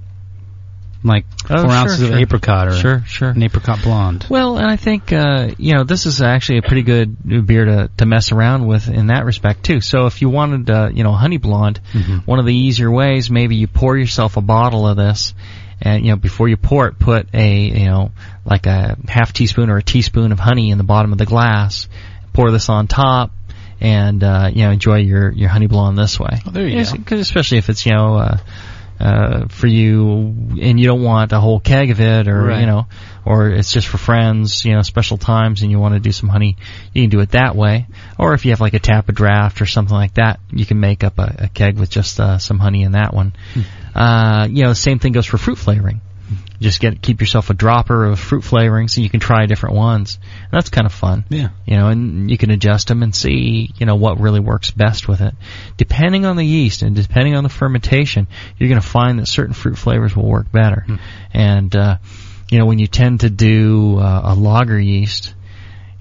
[1.07, 3.29] Like Oh, four sure, ounces of apricot or Sure, sure.
[3.29, 4.27] an apricot blonde.
[4.31, 7.91] Well, and I think uh, you know this is actually a pretty good beer to
[7.99, 9.83] to mess around with in that respect too.
[9.83, 12.27] So if you wanted uh, you know honey blonde, Mhm.
[12.27, 15.35] one of the easier ways maybe you pour yourself a bottle of this,
[15.83, 18.11] and you know before you pour it, put a you know
[18.47, 21.87] like a half teaspoon or a teaspoon of honey in the bottom of the glass.
[22.35, 23.31] Pour this on top.
[23.81, 26.41] And uh, you know, enjoy your your honey blonde this way.
[26.47, 26.97] Oh, there you go.
[27.05, 28.37] 'cause especially if it's you know uh,
[29.01, 32.61] uh, for you, and you don't want a whole keg of it, or Right.
[32.61, 32.87] you know,
[33.25, 36.29] or it's just for friends, you know, special times, and you want to do some
[36.29, 36.57] honey,
[36.93, 37.87] you can do it that way.
[38.17, 40.79] Or if you have like a tap of draft or something like that, you can
[40.79, 43.35] make up a, a keg with just uh, some honey in that one.
[43.95, 46.01] Uh, you know, same thing goes for fruit flavoring.
[46.61, 50.19] Just get keep yourself a dropper of fruit flavoring so you can try different ones.
[50.43, 51.49] And that's kind of fun Yeah.
[51.67, 55.09] you know, and you can adjust them and see, you know, what really works best
[55.09, 55.35] with it.
[55.77, 58.27] Depending on the yeast and depending on the fermentation,
[58.59, 60.87] you're going to find that certain fruit flavors will work better.
[61.33, 61.99] And, uh,
[62.51, 65.35] you know, when you tend to do uh, a lager yeast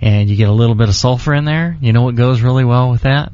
[0.01, 2.65] and you get a little bit of sulfur in there, you know what goes really
[2.65, 3.31] well with that?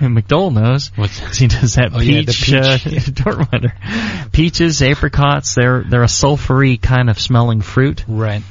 [0.00, 0.90] And McDole knows.
[0.96, 4.32] What's he does that Oh, yeah, the peach, uh, peach.
[4.32, 8.42] Peaches, apricots, they're they're a sulfury kind of smelling fruit, right?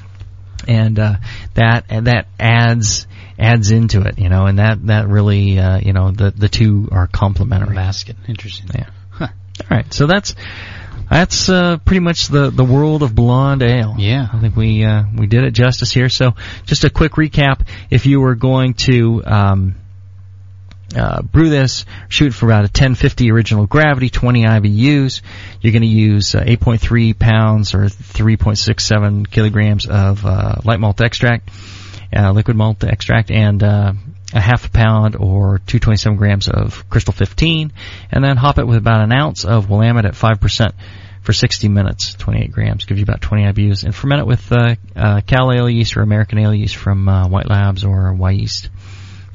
[0.68, 1.16] and uh,
[1.56, 3.08] that and that adds
[3.38, 6.90] adds into it, you know, and that that really uh, you know the the two
[6.92, 7.76] are complementary.
[7.76, 8.18] Basket.
[8.28, 8.70] Interesting.
[8.76, 8.90] Yeah.
[9.62, 10.36] All right, so that's
[11.10, 13.96] that's uh, pretty much the the world of blonde ale.
[13.98, 14.28] Yeah.
[14.32, 16.10] I think we uh, we did it justice here.
[16.10, 16.36] So
[16.66, 19.76] just a quick recap: if you were going to um,
[20.96, 25.22] uh, brew this, shoot for about a 1050 original gravity, 20 IBUs.
[25.62, 31.50] You're going to use uh, 8.3 pounds or 3.67 kilograms of uh, light malt extract,
[32.16, 33.94] uh, liquid malt extract, and uh,
[34.34, 37.72] a half a pound or 227 grams of Crystal 15,
[38.12, 40.74] and then hop it with about an ounce of Willamette at 5%
[41.22, 44.76] for 60 minutes, 28 grams, gives you about 20 IBUs, and ferment it with uh,
[44.96, 48.70] uh, Cal Ale yeast or American Ale yeast from uh, White Labs or Wyeast.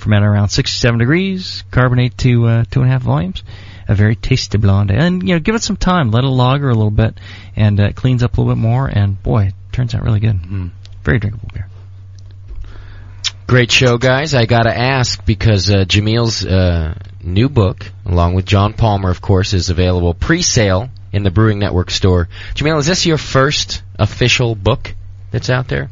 [0.04, 3.42] Ferment around 67 degrees, carbonate to uh, two and a half volumes.
[3.88, 6.74] A very tasty blonde, and you know, give it some time, let it lager a
[6.74, 7.18] little bit,
[7.56, 8.86] and uh, cleans up a little bit more.
[8.86, 10.40] And boy, it turns out really good.
[11.02, 11.68] Very drinkable beer.
[13.46, 14.34] Great show, guys.
[14.34, 19.52] I gotta ask because uh, Jamil's uh, new book, along with John Palmer, of course,
[19.52, 22.28] is available pre-sale in the Brewing Network store.
[22.54, 24.94] Jamil, is this your first official book
[25.30, 25.90] that's out there?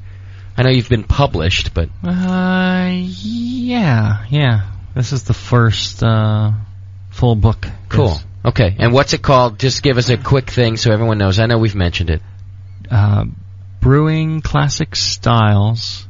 [0.56, 4.68] I know you've been published, but Uh, yeah, yeah.
[4.94, 6.52] This is the first uh,
[7.10, 7.66] full book.
[7.88, 8.18] cool.
[8.44, 9.58] Okay, and what's it called?
[9.58, 11.38] Just give us a quick thing so everyone knows.
[11.38, 12.22] I know we've mentioned it.
[12.90, 13.26] Uh,
[13.80, 16.06] brewing classic styles,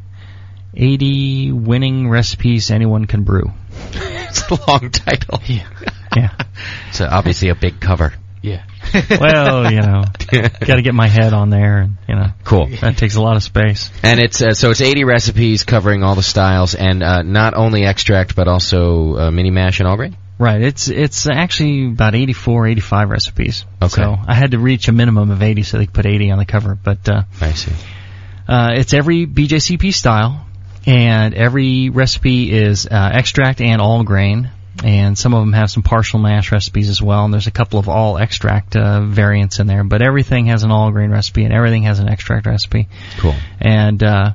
[0.74, 3.52] 80 winning recipes anyone can brew.
[3.92, 5.40] it's a long title.
[5.46, 5.68] Yeah.
[6.16, 6.30] Yeah.
[6.92, 8.12] So obviously a big cover.
[8.42, 8.62] Yeah.
[9.20, 10.04] well, you know,
[10.60, 12.66] got to get my head on there, and you know, Cool.
[12.80, 13.90] that takes a lot of space.
[14.02, 17.84] And it's uh, so it's 80 recipes covering all the styles, and uh, not only
[17.84, 20.16] extract but also uh, mini mash and all grain.
[20.38, 20.60] Right.
[20.62, 23.64] It's it's actually about 84, 85 recipes.
[23.80, 24.02] Okay.
[24.02, 26.38] So I had to reach a minimum of 80 so they could put 80 on
[26.38, 26.74] the cover.
[26.74, 27.72] But uh, I see.
[28.48, 30.44] uh, it's every BJCP style,
[30.84, 34.50] and every recipe is uh, extract and all grain.
[34.82, 37.78] And some of them have some partial mash recipes as well, and there's a couple
[37.78, 39.84] of all extract uh, variants in there.
[39.84, 42.88] But everything has an all grain recipe, and everything has an extract recipe.
[43.18, 43.34] Cool.
[43.60, 44.32] And uh,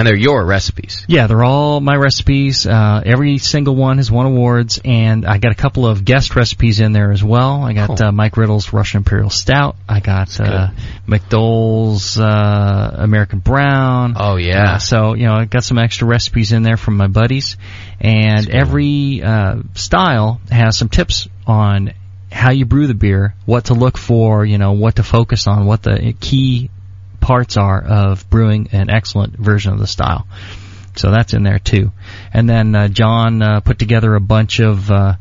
[0.00, 1.04] And they're your recipes.
[1.08, 2.66] yeah, they're all my recipes.
[2.66, 6.80] Uh, every single one has won awards, and I got a couple of guest recipes
[6.80, 7.62] in there as well.
[7.62, 8.02] I got Cool.
[8.08, 9.76] uh, Mike Riddle's Russian Imperial Stout.
[9.88, 10.68] I got uh,
[11.06, 14.14] McDole's uh, American Brown.
[14.16, 14.74] Oh yeah.
[14.74, 17.56] Uh, so you know, I got some extra recipes in there from my buddies,
[18.00, 21.92] and every uh, style has some tips on
[22.32, 25.66] how you brew the beer, what to look for, you know, what to focus on,
[25.66, 26.70] what the key
[27.20, 30.26] parts are of brewing an excellent version of the style.
[30.96, 31.92] So that's in there too.
[32.32, 35.14] And then uh, John uh, put together a bunch of uh,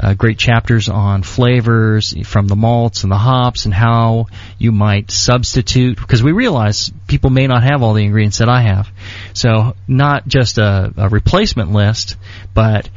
[0.00, 4.26] uh, great chapters on flavors from the malts and the hops and how
[4.58, 8.62] you might substitute because we realize people may not have all the ingredients that I
[8.62, 8.88] have.
[9.34, 12.16] So not just a, a replacement list,
[12.54, 12.88] but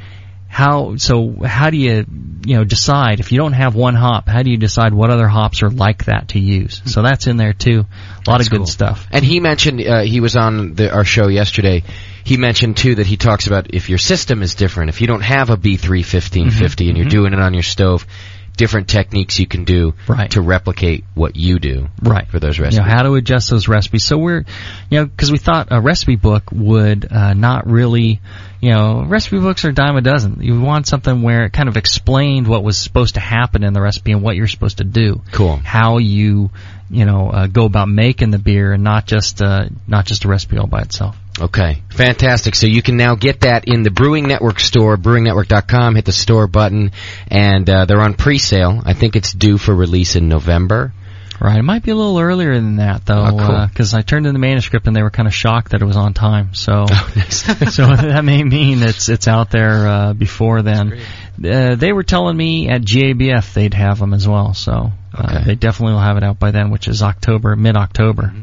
[0.51, 2.05] how so how do you
[2.45, 5.27] you know decide if you don't have one hop how do you decide what other
[5.27, 8.51] hops are like that to use so that's in there too a lot That's of
[8.51, 8.65] good cool.
[8.67, 11.83] stuff And he mentioned uh, he was on the, our show yesterday.
[12.23, 15.23] He mentioned too that he talks about if your system is different, if you don't
[15.23, 18.05] have a B3 1550 and you're doing it on your stove,
[18.57, 20.29] different techniques you can do Right.
[20.31, 22.77] to replicate what you do right for those recipes.
[22.77, 24.43] you know how to adjust those recipes so we're
[24.91, 28.19] you know because we thought a recipe book would uh, not really
[28.61, 31.67] you know recipe books are a dime a dozen you want something where it kind
[31.67, 34.83] of explained what was supposed to happen in the recipe and what you're supposed to
[34.83, 35.57] do Cool.
[35.57, 36.51] how you
[36.89, 40.27] you know uh, go about making the beer and not just uh, not just a
[40.27, 42.53] recipe all by itself Okay, fantastic.
[42.55, 45.95] So you can now get that in the Brewing Network store, brewingnetwork.com.
[45.95, 46.91] Hit the store button,
[47.29, 48.81] and uh, they're on pre-sale.
[48.85, 50.93] I think it's due for release in November.
[51.41, 51.57] Right.
[51.57, 53.67] It might be a little earlier than that though, Oh, cool.
[53.67, 55.97] because I turned in the manuscript and they were kind of shocked that it was
[55.97, 56.53] on time.
[56.53, 57.41] So, Oh, nice.
[57.75, 60.99] so that may mean it's it's out there uh, before then.
[61.43, 64.53] Uh, they were telling me at GABF they'd have them as well.
[64.53, 65.43] So uh, Okay.
[65.45, 68.23] they definitely will have it out by then, which is October, mid October.
[68.23, 68.41] Mm-hmm.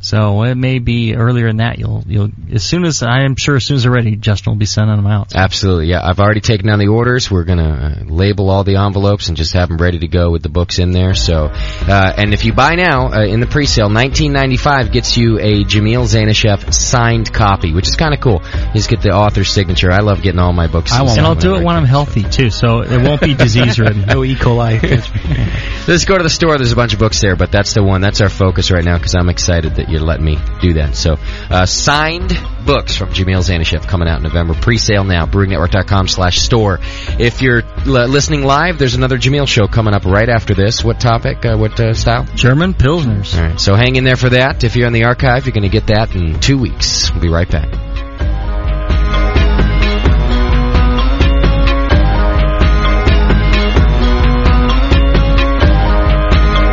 [0.00, 1.78] So it may be earlier than that.
[1.78, 4.58] You'll you'll as soon as I am sure as soon as they're ready, Justin will
[4.58, 5.34] be sending them out.
[5.34, 6.00] Absolutely, yeah.
[6.02, 7.30] I've already taken down the orders.
[7.30, 10.42] We're gonna uh, label all the envelopes and just have them ready to go with
[10.42, 11.14] the books in there.
[11.14, 15.64] So, uh, and if you buy now uh, in the pre-sale, 1995 gets you a
[15.64, 18.40] Jamil Zainasheff signed copy, which is kind of cool.
[18.44, 19.90] You just get the author's signature.
[19.90, 20.92] I love getting all my books.
[20.92, 23.78] I want And I'll do it when I'm healthy too, so it won't be disease
[23.78, 23.98] ridden.
[24.08, 24.36] No E.
[24.36, 24.80] coli.
[25.88, 26.56] Let's go to the store.
[26.56, 28.00] There's a bunch of books there, but that's the one.
[28.00, 30.94] That's our focus right now because I'm excited that appreciate you letting me do that.
[30.94, 31.18] So,
[31.50, 32.32] uh, signed
[32.64, 34.54] books from Jamil Zainasheff coming out in November.
[34.54, 36.78] Pre-sale now, brewingnetwork.com slash store.
[37.18, 40.84] If you're l- listening live, there's another Jamil show coming up right after this.
[40.84, 41.44] What topic?
[41.44, 42.24] Uh, what uh, style?
[42.34, 43.36] German Pilsners.
[43.36, 44.64] All right, so hang in there for that.
[44.64, 47.10] If you're in the archive, you're going to get that in two weeks.
[47.10, 47.68] We'll be right back.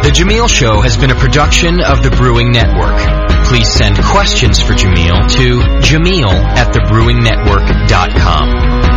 [0.06, 2.95] The Jamil Show has been a production of the Brewing Network.
[3.47, 8.95] Please send questions for Jamil to jameel at thebrewingnetwork.com.